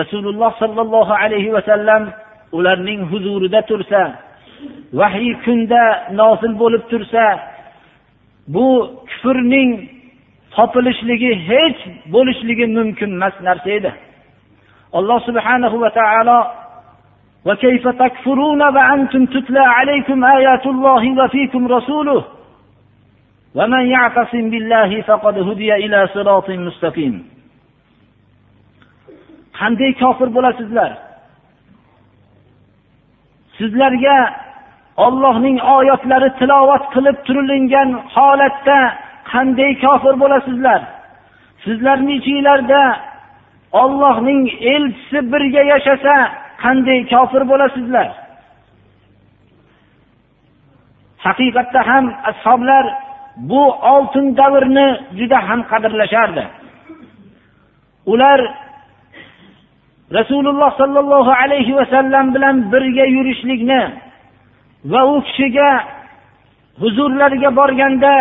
[0.01, 2.03] rasululloh sollallohu alayhi vasallam
[2.53, 4.03] ularning huzurida tursa
[5.01, 5.83] vahiy kunda
[6.21, 7.25] nozil bo'lib tursa
[8.55, 8.67] bu
[9.09, 9.71] kufrning
[10.57, 11.79] topilishligi hech
[12.15, 13.93] bo'lishligi mumkin emas narsa edi
[14.99, 16.41] alloh subhanahu va taolo
[17.45, 22.25] وكيف تكفرون وأنتم تتلى عليكم آيات الله وفيكم رسوله
[23.55, 27.15] ومن يعتصم بالله فقد هدي إلى صراط مستقيم
[29.60, 30.92] qanday kofir bo'lasizlar?
[33.58, 34.18] Sizlarga
[35.06, 38.80] ollohning oyatlari tilovat qilib turilingan holatda
[39.32, 40.82] qanday kofir bo'lasizlar?
[41.66, 42.84] Sizlarni ichinglarda
[43.82, 44.42] ollohning
[44.74, 46.16] elchisi birga yashasa
[46.64, 48.08] qanday kofir bo'lasizlar?
[51.26, 52.86] Haqiqatda ham ashoblar
[53.50, 54.88] bu oltin davrni
[55.20, 56.44] juda ham qadrlashardi.
[58.14, 58.40] Ular
[60.14, 63.82] rasululloh sollallohu alayhi vasallam bilan birga yurishlikni
[64.86, 65.70] va u kishiga
[66.82, 68.14] huzurlariga borganda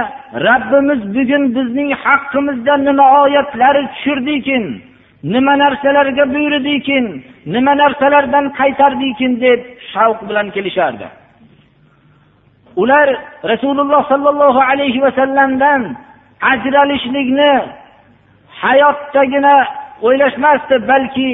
[0.49, 4.64] Rabbimiz bugun bizning haqqimizda nima oyatlar tushirdikin,
[5.22, 7.05] nima narsalarga buyurdikin,
[7.55, 9.61] nima narsalardan qaytardikin deb
[9.92, 11.07] shavq bilan kelishardi.
[12.83, 13.09] Ular
[13.53, 15.81] Rasululloh sallallohu alayhi va sallamdan
[16.53, 17.53] ajralishlikni
[18.62, 19.57] hayotdagina
[20.07, 21.31] o'ylashmasdi, balki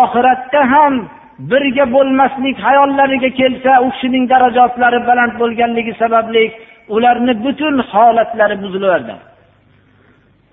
[0.00, 0.94] oxiratda ham
[1.50, 6.44] birga bo'lmaslik hayollariga kelsa, u kishining darajotlari baland bo'lganligi sababli
[6.94, 9.14] ularni butun holatlari buzilardi.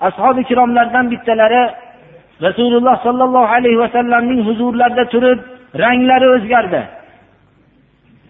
[0.07, 1.63] Ashobi ikromlardan bittalari
[2.47, 5.39] Rasululloh sallallohu alayhi va sallamning huzurlarida turib,
[5.83, 6.81] ranglari o'zgardi.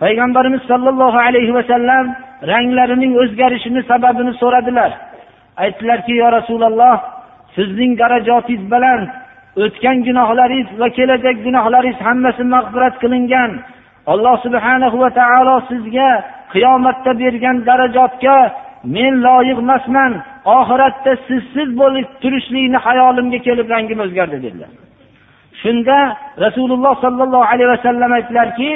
[0.02, 2.06] Payg'ambarimiz sallallohu alayhi va sallam
[2.52, 4.92] ranglarining o'zgarishini sababini so'radilar.
[5.64, 6.98] Aytdilarki, "Ya Rasululloh,
[7.56, 9.08] sizning darajotingiz baland,
[9.62, 13.52] o'tgan gunohlaringiz va kelajak gunohlaringiz hammasi mag'firat qilingan.
[14.14, 16.10] Alloh subhanahu va taolo sizga
[16.54, 18.38] qiyomatda bergan darajotga
[18.96, 20.12] men loyiq emasman.
[20.58, 24.72] Oxiratda sizsiz bo'lib turishlikni hayolimga kelib rangim o'zgardi dedilar.
[25.62, 25.98] Shunda
[26.46, 28.72] Rasululloh sollallohu alayhi vasallam aytdilarki,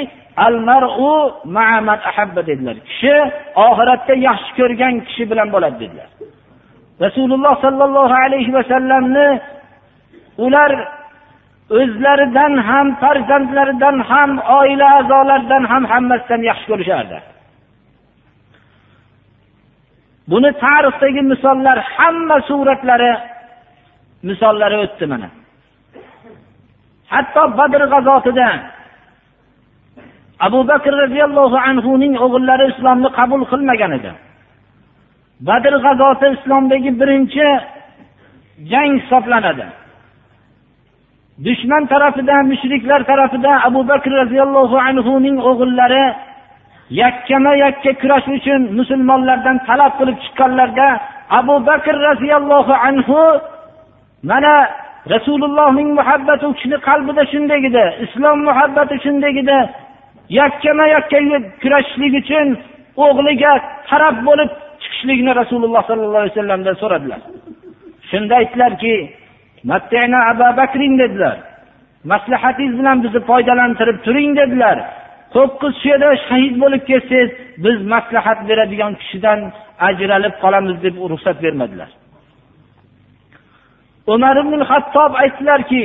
[0.46, 1.14] al-mar'u
[1.56, 2.76] ma'a man ahabba dedilar.
[2.88, 3.16] Kishi
[3.66, 6.08] oxiratda yaxshi ko'rgan kishi bilan bo'ladi dedilar.
[7.04, 9.28] Rasululloh sollallohu alayhi vasallamni
[10.44, 10.72] ular
[11.80, 17.18] o'zlaridan ham farzandlaridan ham oila a'zolaridan ham hammasidan yaxshi ko'rishardi.
[20.30, 23.12] Buni tarixdagi misollar hamma suratlari
[24.28, 25.28] misollari o'tdi mana.
[27.12, 28.48] Hatto badr g'azotida
[30.46, 34.12] abu bakr roziyallohu anhuning o'g'illari islomni qabul qilmagan edi.
[35.48, 37.46] Badr g'azoti islomdagi birinchi
[38.70, 39.66] jang hisoblanadi.
[41.46, 46.04] Dushman tarafidan mushriklar tarafidan abu bakr roziyallohu anhuning o'g'illari
[47.00, 50.88] yakkama yakka kurash uchun musulmonlardan talab qilib chiqqanlarda
[51.38, 53.18] abu bakr roziyallohu anhu
[54.30, 54.54] mana
[55.14, 59.58] rasulullohning muhabbati u kishini qalbida shunday edi islom muhabbati shunday edi.
[60.40, 61.18] Yakkama yakka
[61.62, 62.46] kurashishlik uchun
[63.04, 63.52] o'g'liga
[63.90, 64.50] taraf bo'lib
[64.82, 67.20] chiqishlikni rasululloh sollallohu alayhi vasallamdan so'radilar.
[68.10, 68.94] Shunda aytdilarki
[70.98, 71.38] dedilar.
[72.04, 74.78] Maslahatingiz bilan bizni foydalantirib turing dedilar.
[75.34, 77.30] To'qqiz shu yerda shahid bo'lib ketsangiz
[77.64, 79.38] biz maslahat beradigan kishidan
[79.88, 81.90] ajralib qolamiz deb ruxsat bermadilar.
[84.14, 85.84] Umar ibn hattob aytdilarki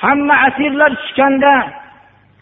[0.00, 1.54] hamma asirlar tushganda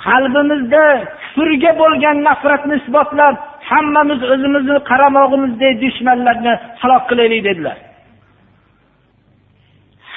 [0.07, 0.85] qalbimizda
[1.23, 3.35] kufrga bo'lgan nafratni isbotlab
[3.71, 7.77] hammamiz o'zimizni qaramog'imizdagi dushmanlarni halok qilaylik dedilar.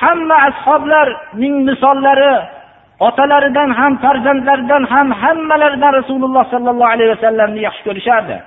[0.05, 2.33] Hamma ashoblarning misollari
[3.07, 8.37] otalaridan ham farzandlaridan ham hammalaridan rasululloh sollallohu alayhi vasallamni yaxshi ko'rishardi.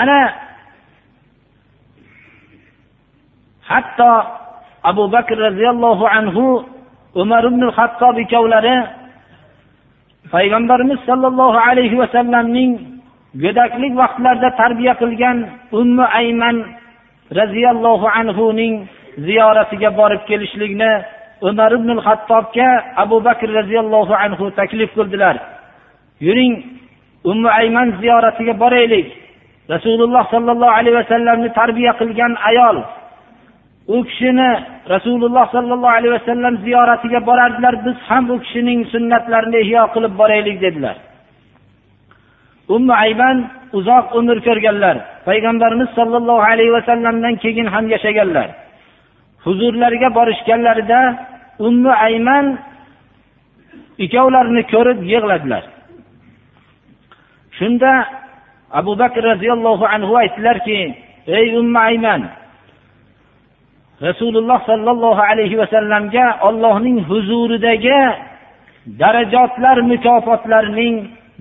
[0.00, 0.20] Ana
[3.70, 4.12] hatto
[4.90, 6.44] abu bakr roziyallohu anhu
[7.14, 8.76] umar ibn hattob ikkovlari
[10.34, 12.93] payg'ambarimiz sollallohu alayhi vasallamning
[13.42, 15.38] go'daklik vaqtlarida tarbiya qilgan
[15.80, 16.56] ummu ayman
[17.40, 18.74] roziyallohu anhuning
[19.26, 20.92] ziyoratiga borib kelishlikni
[21.48, 22.68] umar ibn hattobga
[23.02, 25.36] abu bakr roziyallohu anhu taklif qildilar.
[26.26, 26.54] Yuring
[27.30, 29.08] ummu ayman ziyoratiga boraylik.
[29.74, 32.76] Rasululloh sollallohu alayhi vasallamni tarbiya qilgan ayol
[33.94, 34.50] u kishini
[34.94, 40.96] rasululloh sollallohu alayhi vasallam ziyoratiga borardilar biz ham u kishining sunnatlarini ihyo qilib boraylik dedilar.
[42.68, 43.36] Ummu ayban
[43.72, 44.96] uzoq umr ko'rganlar.
[45.28, 48.48] Payg'ambarimiz sollallohu alayhi vasallamdan keyin ham yashaganlar.
[49.44, 51.00] Huzurlariga borishganlarida
[51.58, 52.46] ummu ayman
[54.04, 55.64] ikkovlarini ko'rib yig'ladilar.
[57.58, 57.92] Shunda
[58.74, 60.80] abu bakr roziyallohu anhu aytdilarki
[61.26, 62.22] ey ummu ayman
[64.02, 68.00] rasululloh sollallohu alayhi vasallamga ollohning huzuridagi
[69.00, 70.94] darajotlar mukofotlarining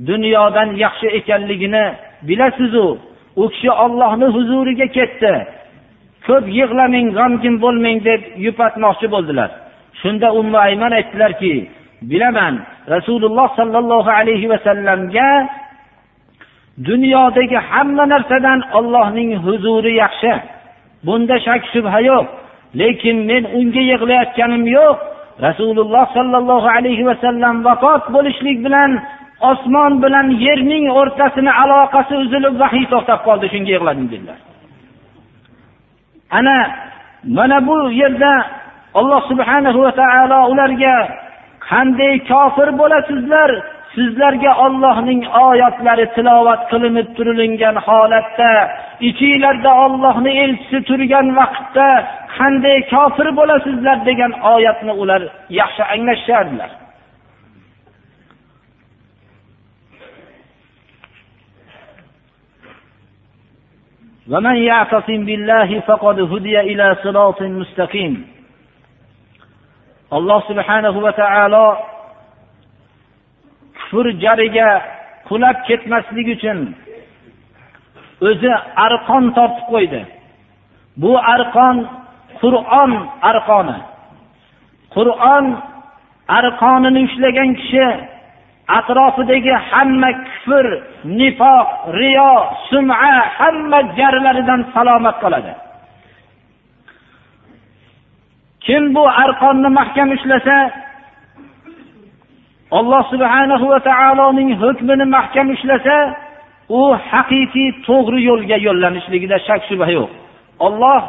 [0.09, 1.85] dunyodan yaxshi ekanligini
[2.27, 2.87] bilasizu.
[3.35, 5.33] U kishi ollohni huzuriga ketdi.
[6.27, 9.49] Ko'p yig'lamang g'amgin bo'lmang deb yupatmoqchi bo'ldilar.
[10.01, 11.53] Shunda ummu ayman aytdilarki
[12.09, 12.53] bilaman
[12.93, 15.29] rasululloh sollallohu alayhi vasallamga
[16.89, 20.33] dunyodagi hamma narsadan ollohning huzuri yaxshi.
[21.05, 22.25] Bunda shak shubha yo'q.
[22.79, 24.97] Lekin men unga yig'layotganim yo'q.
[25.47, 28.91] Rasululloh sollallohu alayhi vasallam vafot bo'lishlik bilan
[29.51, 34.39] osmon bilan yerning o'rtasini aloqasi uzilib vahiy to'xtab qoldi shunga yig'ladim dedilar.
[36.37, 36.57] Ana
[37.37, 38.31] mana bu yerda
[38.99, 40.95] alloh subhanahu va taolo ularga
[41.69, 43.51] qanday kofir bo'lasizlar?
[43.95, 48.51] Sizlarga Allohning oyatlari tilovat qilinib turilingan holatda
[49.09, 51.89] ichinglarda Allohning elchisi turgan vaqtda
[52.37, 53.97] qanday kofir bo'lasizlar?
[54.09, 55.21] degan oyatni ular
[55.59, 56.71] yaxshi anglashardilar
[64.28, 68.38] ومن يعتصم بالله فقد هدي إلى صراط مستقيم
[70.10, 71.66] alloh subhanahu va taolo
[73.76, 74.68] kufr jariga
[75.28, 76.58] qulab ketmaslik uchun
[78.28, 78.52] o'zi
[78.86, 80.02] arqon tortib qo'ydi
[81.02, 81.76] bu arqon
[82.40, 82.92] qur'on
[83.30, 83.78] arqoni
[84.96, 85.44] qur'on
[86.38, 87.86] arqonini ushlagan kishi
[88.67, 90.65] atrofidagi hamma kufr
[91.05, 91.67] nifoq
[91.99, 92.33] riyo
[92.69, 92.95] suma
[93.37, 95.53] hamma jarlaridan salomat qoladi.
[98.65, 100.57] Kim bu arqonni mahkam ushlasa
[102.71, 105.97] alloh subhanahu va taoloning hukmini mahkam ushlasa
[106.69, 110.11] u haqiqiy to'g'ri yo'lga yo'llanishligida shak shubha yo'q.
[110.67, 111.01] Olloh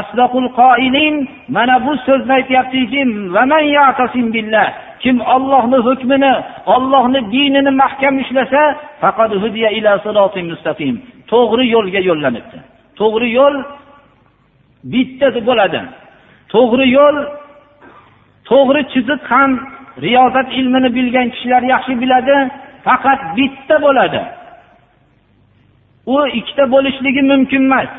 [0.00, 1.14] asdaqul qoilin
[1.56, 3.00] mana bu so'zni aytyaptiki
[5.02, 6.32] kim ollohni hukmini
[6.74, 8.62] ollohni dinini mahkam ushlasa
[11.32, 12.58] to'g'ri yo'lga yo'llanibdi.
[13.00, 13.56] To'g'ri yo'l
[14.92, 15.80] bitta bo'ladi.
[16.54, 17.16] To'g'ri yo'l
[18.50, 19.50] to'g'ri chiziq ham
[20.04, 22.36] riyozat ilmini bilgan kishilar yaxshi biladi
[22.86, 24.22] faqat bitta bo'ladi.
[26.14, 27.90] U ikkita bo'lishligi mumkin emas.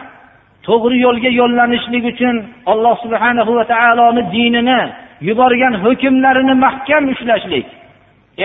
[0.68, 2.36] To'g'ri yo'lga yo'llanishlik uchun
[2.72, 4.80] alloh subhanahu va taoloni dinini
[5.28, 7.68] yuborgan hukmlarini mahkam ushlashlik.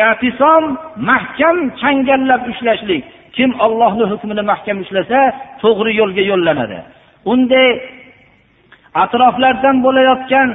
[0.05, 0.63] E'tisom
[1.11, 3.05] mahkam changallab ushlashlik.
[3.37, 5.19] Kim ollohni hukmini mahkam ushlasa
[5.63, 6.79] to'g'ri yo'lga yo'llanadi.
[7.33, 7.69] Unday
[9.03, 10.49] atroflardan bo'layotgan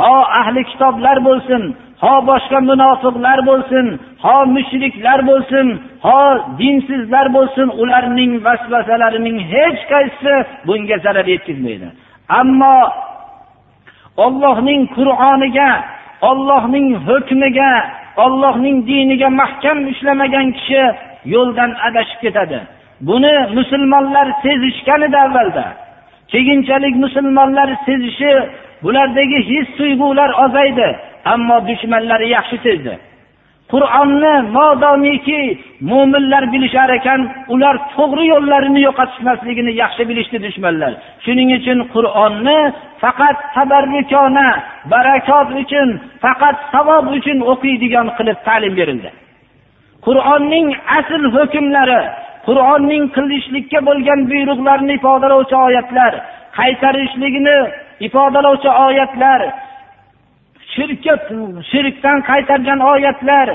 [0.00, 1.62] ho ahli kitoblar bo'lsin
[2.02, 3.86] ho boshqa munofiqlar bo'lsin
[4.24, 5.66] ho mushriklar bo'lsin
[6.06, 6.20] ho
[6.60, 10.34] dinsizlar bo'lsin ularning vasvasalarining hech qaysisi
[10.66, 11.88] bunga zarar yetkazmaydi.
[12.40, 12.76] Ammo
[14.24, 15.70] ollohning qur'oniga
[16.30, 17.72] ollohning hukmiga
[18.24, 20.82] ollohning diniga mahkam ushlamagan kishi
[21.34, 22.58] yo'ldan adashib ketadi.
[23.08, 25.66] Buni musulmonlar sezishgan edi avvalda
[26.32, 28.32] keyinchalik musulmonlar sezishi
[28.82, 30.88] bulardagi his tuyg'ular ozaydi
[31.34, 32.94] ammo dushmanlari yaxshi sezdi.
[33.72, 35.42] Qur'onni modomiki
[35.90, 37.20] mo'minlar bilishar ekan
[37.54, 40.92] ular to'g'ri yo'llarini yo'qotishmasligini yaxshi bilishdi dushmanlar.
[41.24, 42.58] Shuning uchun qur'onni
[43.02, 44.48] faqat tabarrukona
[44.92, 45.88] barakot uchun
[46.24, 49.10] faqat savob uchun o'qiydigan qilib ta'lim berildi.
[50.06, 50.66] Qur'onning
[50.98, 52.02] asl hukmlari
[52.48, 56.12] qur'onning qilishlikka bo'lgan buyruqlarni ifodalovchi oyatlar
[56.58, 57.58] qaytarishligini
[58.06, 59.40] ifodalovchi oyatlar
[60.74, 61.14] shirkka
[61.70, 63.48] shirkdan qaytargan oyatlar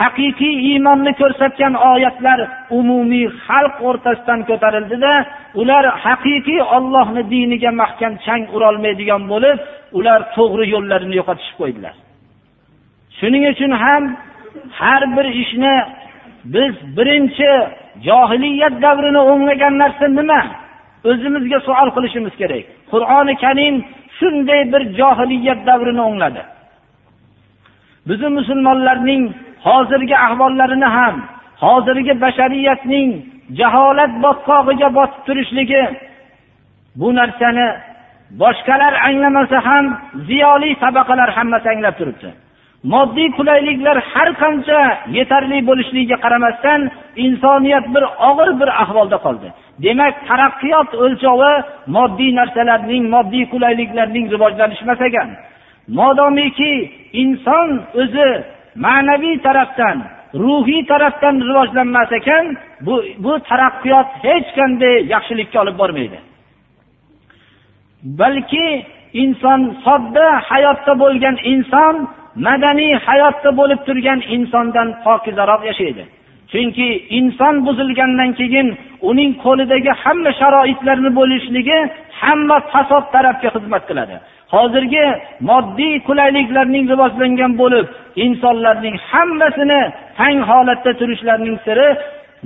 [0.00, 2.38] haqiqiy iymonni ko'rsatgan oyatlar
[2.78, 5.12] umumiy xalq o'rtasidan ko'tarildida
[5.60, 9.58] ular haqiqiy ollohni diniga mahkam chang urolmaydigan bo'lib
[9.98, 11.94] ular to'g'ri yo'llarini yo'qotishib qo'ydilar.
[13.18, 14.02] Shuning uchun ham
[14.80, 15.76] har bir ishni
[16.54, 17.50] biz birinchi
[18.08, 20.40] johiliyat davrini o'nglagan narsa nima?
[21.10, 22.64] O'zimizga savol qilishimiz kerak.
[22.92, 23.74] Qur'oni karim
[24.18, 26.42] shunday bir johiliyat davrini o'ngladi.
[28.08, 29.22] Bizni musulmonlarning
[29.66, 31.14] hozirgi ahvollarini ham
[31.64, 33.10] hozirgi bashariyatning
[33.58, 35.82] jaholat botqog'iga botib turishligi
[37.00, 37.66] bu narsani
[38.42, 39.84] boshqalar anglamasa ham
[40.28, 42.28] ziyoli tabaqalar hammasi anglab turibdi.
[42.92, 44.80] Moddiy qulayliklar har qancha
[45.18, 46.80] yetarli bo'lishligiga qaramasdan
[47.26, 49.48] insoniyat bir og'ir bir ahvolda qoldi.
[49.84, 51.52] Demak taraqqiyot o'lchovi
[51.96, 55.28] moddiy narsalarning moddiy qulayliklarning rivojlanishi emas ekan
[55.88, 56.72] modomiki
[57.22, 57.68] inson
[58.02, 58.28] o'zi
[58.84, 59.98] ma'naviy tarafdan
[60.42, 62.44] ruhiy tarafdan rivojlanmas ekan
[62.86, 62.94] bu
[63.24, 66.18] bu taraqqiyot hech qanday yaxshilikka olib bormaydi.
[68.20, 68.66] Balki
[69.22, 71.94] inson sodda hayotda bo'lgan inson
[72.46, 76.04] madaniy hayotda bo'lib turgan insondan pokizaroq yashaydi.
[76.52, 76.88] Chunki
[77.18, 78.68] inson buzilgandan keyin
[79.10, 81.78] uning qo'lidagi hamma sharoitlarni bo'lishligi
[82.20, 84.16] hamma fasod tarafga xizmat qiladi.
[84.54, 85.06] Hozirgi
[85.50, 87.86] moddiy qulayliklarning rivojlangan bo'lib
[88.24, 89.80] insonlarning hammasini
[90.18, 91.88] tang holatda turishlarining siri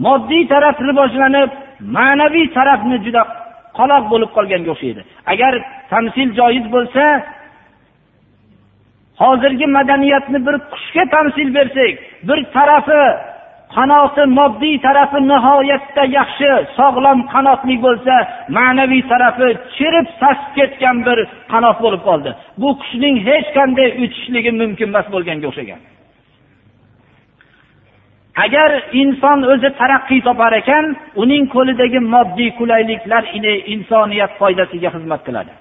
[0.07, 1.51] moddiy taraf rivojlanib
[1.97, 3.23] ma'naviy tarafni juda
[3.79, 5.03] qoloq bo'lib qolganga o'xshaydi.
[5.33, 5.53] Agar
[5.93, 7.05] tamsil joiz bo'lsa
[9.23, 11.93] hozirgi madaniyatni bir qushga tamsil bersak
[12.29, 13.03] bir tarafi
[13.77, 18.15] qanoti moddiy tarafi nihoyatda yaxshi sog'lom qanotli bo'lsa
[18.57, 21.19] ma'naviy tarafi chirib sasib ketgan bir
[21.53, 22.31] qanot bo'lib qoldi.
[22.61, 25.81] Bu qushning hech qanday uchishligi mumkin emas bo'lganga o'xshagan.
[28.45, 28.71] Agar
[29.03, 30.85] inson o'zi taraqqiy topar ekan
[31.23, 33.23] uning qo'lidagi moddiy qulayliklar
[33.75, 35.53] insoniyat foydasiga xizmat qiladi.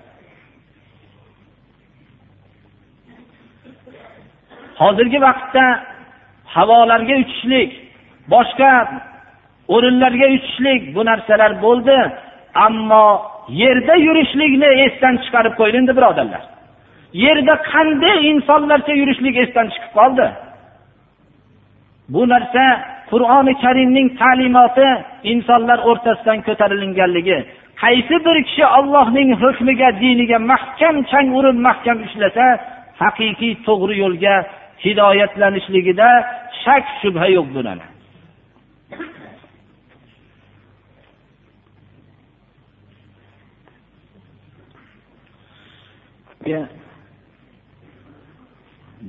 [4.81, 5.65] Hozirgi vaqtda
[6.55, 7.71] havolarga uchishlik
[8.33, 8.71] boshqa
[9.75, 11.97] o'rinlarga uchishlik bu narsalar bo'ldi
[12.67, 13.07] ammo
[13.61, 16.43] yerda yurishlikni esdan chiqarib qo'yilindi birodarlar.
[17.25, 20.27] Yerda qanday insonlarcha yurishlik esdan chiqib qoldi?
[22.13, 22.63] Bu narsa
[23.11, 24.89] qur'oni karimning ta'limoti
[25.33, 27.37] insonlar o'rtasidan ko'tarilinganligi
[27.83, 32.45] qaysi bir kishi ollohning hukmiga diniga mahkam chang urib mahkam ushlasa
[33.01, 34.35] haqiqiy to'g'ri yo'lga
[34.85, 36.09] hidoyatlanishligida
[36.63, 37.87] shak shubha yo'q bularni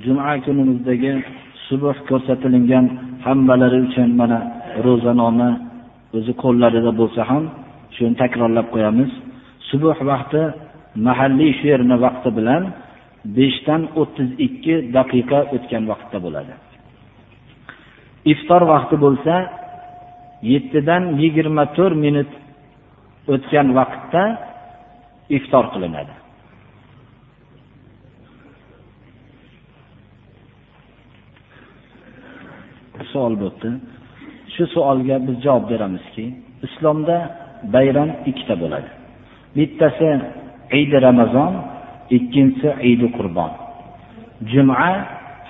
[0.04, 1.12] juma kunimizdagi
[1.66, 2.86] subh ko'rsatilingan
[3.26, 4.38] hammalari uchun mana
[4.86, 5.50] ro'zanoma
[6.16, 7.44] o'zi qo'llarida bo'lsa ham
[7.96, 9.10] shuni takrorlab qo'yamiz.
[9.68, 10.42] Subh vaqti
[11.06, 12.62] mahalliy shu yerni vaqti bilan
[13.36, 16.52] beshdan o'ttiz ikki daqiqa o'tgan vaqtda bo'ladi.
[18.32, 19.34] Iftor vaqti bo'lsa
[20.52, 22.30] yettidan yigirma to'rt minut
[23.34, 24.22] o'tgan vaqtda
[25.36, 26.14] iftor qilinadi.
[33.20, 33.70] Savol bo'libdi.
[34.54, 36.24] Shu savolga biz javob beramizki
[36.66, 37.16] islomda
[37.74, 38.90] bayram ikkita bo'ladi.
[39.56, 40.08] Bittasi
[40.82, 41.52] idi ramazon
[42.16, 43.50] ikkinchisi idi qurbon
[44.52, 44.90] juma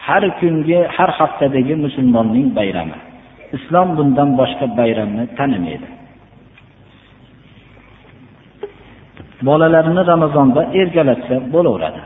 [0.06, 2.98] har kungi har haftadagi musulmonning bayrami.
[3.56, 5.88] Islom bundan boshqa bayramni tanimaydi.
[9.48, 12.02] Bolalarni ramazonda erkalatsa bo'laveradi.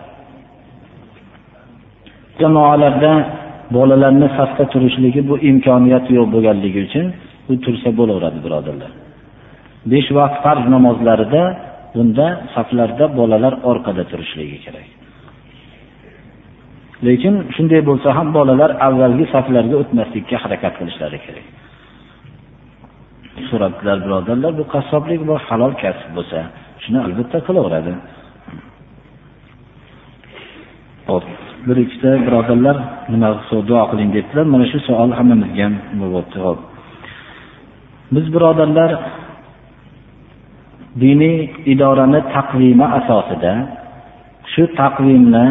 [2.40, 3.12] Jamoalarda
[3.70, 7.06] bolalarni safda turishligi bu imkoniyat yo'q bo'lganligi uchun
[7.50, 8.90] u tursa bo'laveradi birodarlar.
[9.92, 11.42] Besh vaqt farz namozlarida
[11.94, 14.86] bunda saflarda bolalar orqada turishligi kerak.
[17.06, 21.46] Lekin shunday bo'lsa ham bolalar avvalgi saflarga o'tmaslikka harakat qilishlari kerak.
[23.48, 26.38] So'rabdilar birodarlar bu qassoblik bu halol kasb bo'lsa
[26.82, 27.92] shuni albatta qilaveradi.
[31.10, 31.24] Hop.
[31.66, 32.76] Bir ikkita birodarlar
[33.12, 33.28] nima
[33.68, 36.58] duo qiling debdilar mana shu savol hammamizga ham bo'lyapti hop
[38.14, 38.90] biz birodarlar
[41.02, 41.38] diniy
[41.72, 43.52] idorani taqvimi asosida
[44.52, 45.46] shu taqvimni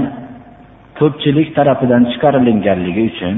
[0.99, 3.35] ko'pchilik tarafidan chiqarilinganligi uchun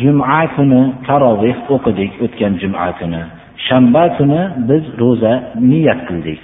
[0.00, 3.22] juma kuni taroveh o'qidik o'tgan juma kuni.
[3.66, 5.34] Shanba kuni biz ro'za
[5.70, 6.40] niyat qildik.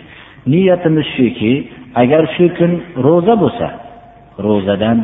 [0.52, 1.52] Niyatimiz shuki
[2.02, 2.72] agar shu kun
[3.06, 3.68] ro'za bo'lsa
[4.46, 4.98] ro'zadan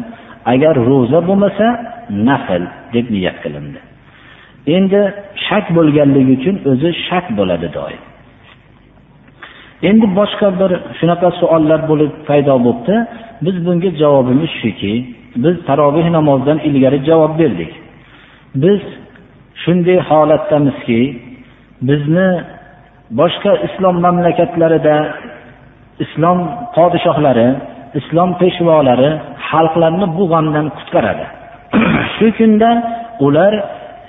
[0.52, 1.66] agar ro'za bo'lmasa
[2.28, 2.62] nafl
[2.94, 3.80] deb niyat qilindi.
[4.76, 5.00] Endi
[5.46, 8.02] shak bo'lganligi uchun o'zi shak bo'ladi doim.
[9.88, 12.96] Endi boshqa bir shunaqa savollar bo'lib paydo bo'libdi.
[13.44, 14.94] Biz bunga javobimiz shuki
[15.44, 17.72] biz taroveh namozidan ilgari javob berdik.
[18.62, 18.80] Biz
[19.62, 21.00] shunday holatdamizki
[21.88, 22.28] bizni
[23.20, 24.96] boshqa islom mamlakatlarida
[26.04, 26.38] islom
[26.76, 27.48] podshohlari
[28.00, 29.10] islom peshvolari
[29.52, 31.24] xalqlarni bu g'amdan qutqaradi.
[32.16, 32.70] Shu kunda
[33.26, 33.52] ular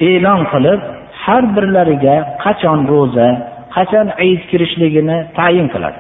[0.09, 0.81] e'lon qilib
[1.23, 3.27] har birlariga qachon ro'za
[3.75, 5.99] qachon ayit kirishligini tayin qiladi.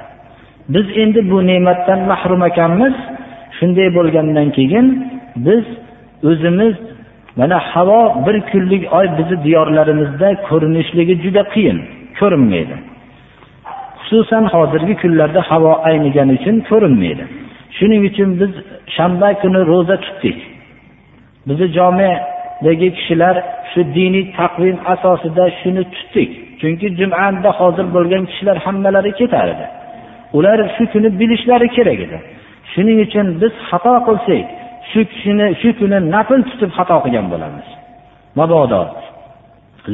[0.73, 2.95] Biz endi bu ne'matdan mahrum ekanmiz.
[3.57, 4.87] Shunday bo'lgandan keyin
[5.45, 5.65] biz
[6.29, 6.75] o'zimiz
[7.39, 11.77] mana havo bir kunlik oy bizni diyorlarimizda ko'rinishligi juda qiyin
[12.19, 12.75] ko'rinmaydi.
[14.01, 17.23] Xususan hozirgi kunlarda havo aynigani uchun ko'rinmaydi.
[17.77, 18.51] Shuning uchun biz
[18.95, 20.37] shanba kuni ro'za tutdik.
[21.47, 23.35] Bizni jomedagi kishilar
[23.71, 26.29] shu diniy taqvim asosida shuni tutdik.
[26.61, 29.65] Chunki jumanda hozir bo'lgan kishilar hammalari ketar edi.
[30.37, 32.17] Ular shu kuni bilishlari kerak edi.
[32.73, 34.45] Shuning uchun biz xato qilsak
[34.91, 37.67] shu kishini shu kuni nafl tutib xato qilgan bo'lamiz.
[38.39, 38.81] Mabodo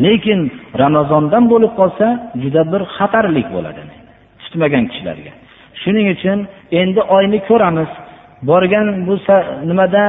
[0.06, 0.40] lekin
[0.82, 2.08] ramazondan bo'lib qolsa
[2.44, 3.82] juda bir xatarlik bo'ladi.
[4.44, 5.32] Tutmagan kishilarga.
[5.82, 6.40] Shuning uchun
[6.82, 7.90] endi oyni ko'ramiz.
[8.50, 9.16] Borgan bu
[9.70, 10.04] nimada?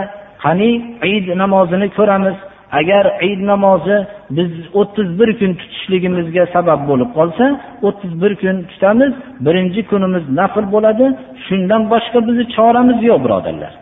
[0.45, 0.71] Qani?
[1.15, 2.37] Id namozini ko'ramiz.
[2.79, 3.97] Agar id namozi
[4.37, 4.51] biz
[4.81, 7.45] o'ttiz bir kun tutishligimizga sabab bo'lib qolsa
[7.89, 9.13] o'ttiz bir kun tutamiz.
[9.47, 11.07] Birinchi kunimiz nafl bo'ladi.
[11.47, 13.73] Shundan boshqa bizni choramiz yo'q birodarlar.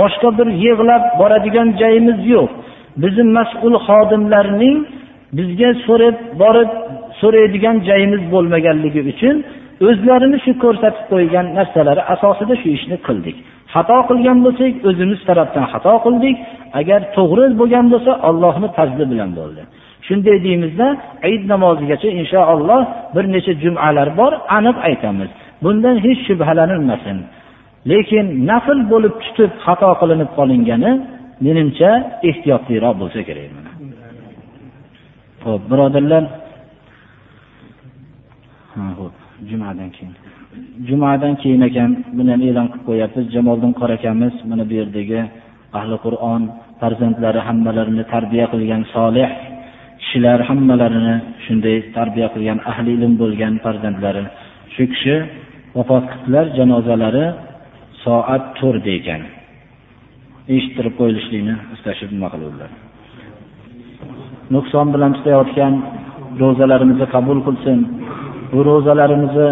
[0.00, 2.48] Boshqa bir yig'lab boradigan joyimiz yo'q.
[3.02, 4.76] Bizni mas'ul xodimlarning
[5.38, 6.70] bizga so'rab borib
[7.20, 9.36] so'raydigan joyimiz bo'lmaganligi uchun
[9.88, 13.36] o'zlarini shu ko'rsatib qo'ygan narsalari asosida shu ishni qildik
[13.74, 16.36] xato qilgan bo'lsak o'zimiz tarafdan xato qildik
[16.80, 19.62] agar to'g'ri bo'lgan bo'lsa allohni fazli bilan bo'ldi
[20.06, 20.86] shunday deymizda
[21.28, 22.82] Eid namozigacha inshaalloh
[23.14, 25.30] bir necha jumalar bor, aniq aytamiz.
[25.64, 27.16] Bundan hech shubhalanilmasin.
[27.90, 30.92] Lekin nafl bo'lib tutib xato qilinib qolingani
[31.46, 31.90] menimcha
[32.28, 33.70] ehtiyotliroq bo'lsa kerak mana.
[35.42, 36.24] Xo'p, birodarlar,
[38.72, 38.82] ha,
[39.50, 40.14] jumadan keyin.
[40.88, 43.26] Jumadan keyin ekan buni e'lon qilib qo'yapmiz.
[43.34, 45.20] Jamoliddin qora akamiz mana bu yerdagi
[45.78, 46.42] ahli Qur'on
[46.80, 49.28] farzandlari hammalarini tarbiya qilgan solih
[50.00, 54.24] kishilar hammalarini shunday tarbiya qilgan ahli ilm bo'lgan farzandlari
[54.74, 55.16] shu kishi
[55.76, 57.26] vafot qildilar janozalari
[58.04, 59.22] soat to'rtda ekan
[60.54, 62.70] eshittirib qo'yilishlikni istashib nima qiluvdilar
[64.54, 65.74] nuqson bilan tutayotgan
[66.42, 67.78] ro'zalarimizni qabul qilsin
[68.52, 69.48] bu ro'zalarimizni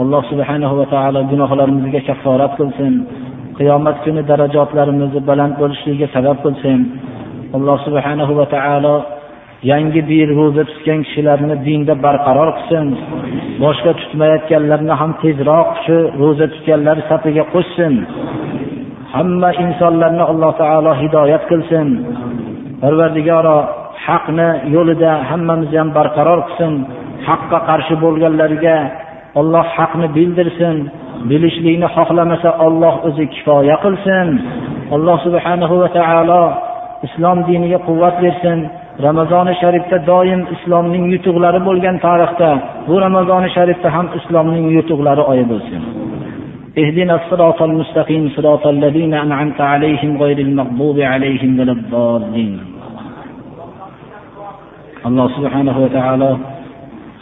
[0.00, 2.92] alloh subhanahu va taolo gunohlarimizga kafforat qilsin.
[3.58, 6.78] Qiyomat kuni darajotlarimizni baland bo'lishligiga sabab qilsin.
[7.56, 8.94] Alloh subhanahu va taolo
[9.70, 12.86] yangi bir ro'za tutgan kishilarni dinda barqaror qilsin.
[13.62, 17.94] Boshqa tutmayotganlarni ham tezroq shu ro'za tutganlar safiga qo'shsin.
[19.14, 21.86] Hamma insonlarni alloh taolo hidoyat qilsin.
[22.82, 23.58] Parvardigoro
[24.06, 26.74] haqni yo'lida hammamizni ham barqaror qilsin.
[27.27, 28.77] haqqa qarshi bo'lganlarga
[29.41, 30.77] Alloh haqni bildirsin
[31.29, 34.27] bilishlikni xohlamasa Alloh o'zi kifoya qilsin
[34.95, 36.43] alloh subhanahu va taolo
[37.07, 38.59] islom diniga quvvat bersin
[39.07, 42.51] ramazoni sharifda doim islomning yutuqlari bo'lgan tarixda
[42.87, 45.83] bu ramazoni sharifda ham islomning yutuqlari oyi bo'lsin
[46.83, 52.53] اهدنا الصراط المستقيم صراط الذين أنعمت عليهم غير المغضوب عليهم ولا الضالين
[55.07, 56.31] alloh subhanahu va taolo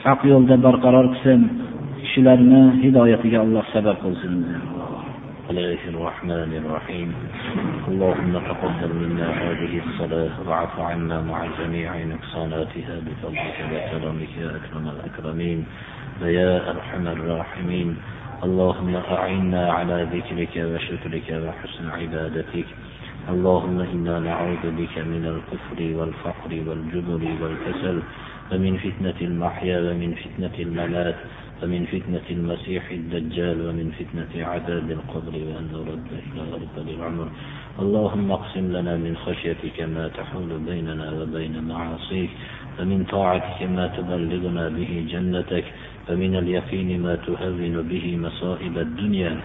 [0.09, 1.41] haq yo'lda barqaror qilsin
[2.01, 4.35] kishilarni hidoyatiga alloh sabab qilsin.
[5.49, 7.09] الله الرحمن الرحيم
[7.89, 15.59] اللهم تقبل منا هذه الصلاة واعف عنا مع جميع نقصاناتها بفضلك وكرمك يا أكرم الأكرمين
[16.23, 17.89] ويا أرحم الراحمين
[18.47, 22.69] اللهم أعنا على ذكرك وشكرك وحسن عبادتك
[23.33, 27.97] اللهم إنا نعوذ بك من الكفر والفقر والجبر والكسل
[28.53, 31.15] ومن فتنة المحيا ومن فتنة الممات
[31.63, 37.29] ومن فتنة المسيح الدجال ومن فتنة عذاب القبر وأن نرد إلى أرض العمر.
[37.79, 42.31] اللهم اقسم لنا من خشيتك ما تحول بيننا وبين معاصيك
[42.81, 45.65] ومن طاعتك ما تبلغنا به جنتك
[46.09, 49.41] ومن اليقين ما تهون به مصائب الدنيا.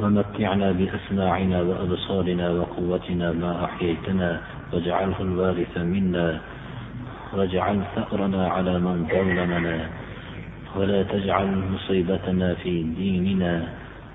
[0.00, 4.40] ومتعنا بأسماعنا وأبصارنا وقوتنا ما أحييتنا
[4.72, 6.40] واجعله الوارث منا.
[7.36, 9.90] واجعل ثأرنا على من ظلمنا.
[10.76, 13.68] ولا تجعل مصيبتنا في ديننا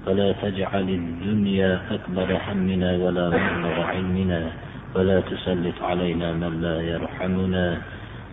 [0.08, 4.52] ولا تجعل الدنيا أكبر همنا ولا مبلغ علمنا
[4.96, 7.82] ولا تسلط علينا من لا يرحمنا.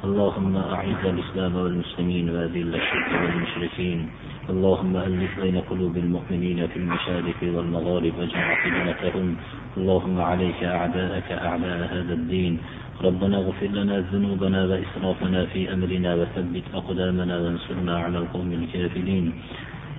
[0.04, 4.08] اللهم أعز الإسلام والمسلمين وأذل الشرك والمشركين.
[4.50, 9.36] اللهم ألف بين قلوب المؤمنين في المشارق والمغارب واجمع فتنتهم
[9.76, 12.58] اللهم عليك أعداءك أعداء هذا الدين.
[13.04, 19.32] ربنا اغفر لنا ذنوبنا وإسرافنا في أمرنا وثبت أقدامنا وانصرنا على القوم الكافرين.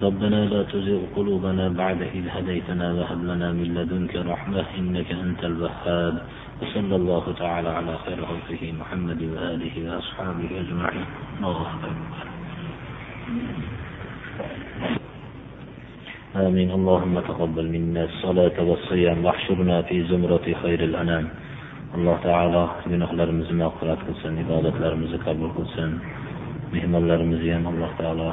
[0.02, 6.16] ربنا لا تزغ قلوبنا بعد إذ هديتنا وهب لنا من لدنك رحمة إنك أنت الوهاب.
[6.62, 11.08] وصلى الله تعالى على خير خلقه محمد وآله وأصحابه أجمعين.
[11.38, 11.68] الله
[16.36, 16.70] آمين.
[16.72, 21.26] اللهم تقبل منا الصلاة والصيام واحشرنا في زمرة خير الأنام.
[21.98, 25.96] Alloh taolo gunohlarimizni mag'firat qilsin ibodatlarimizni qabul qilsin.
[26.74, 28.28] Mehmonlarimizni ham alloh taolo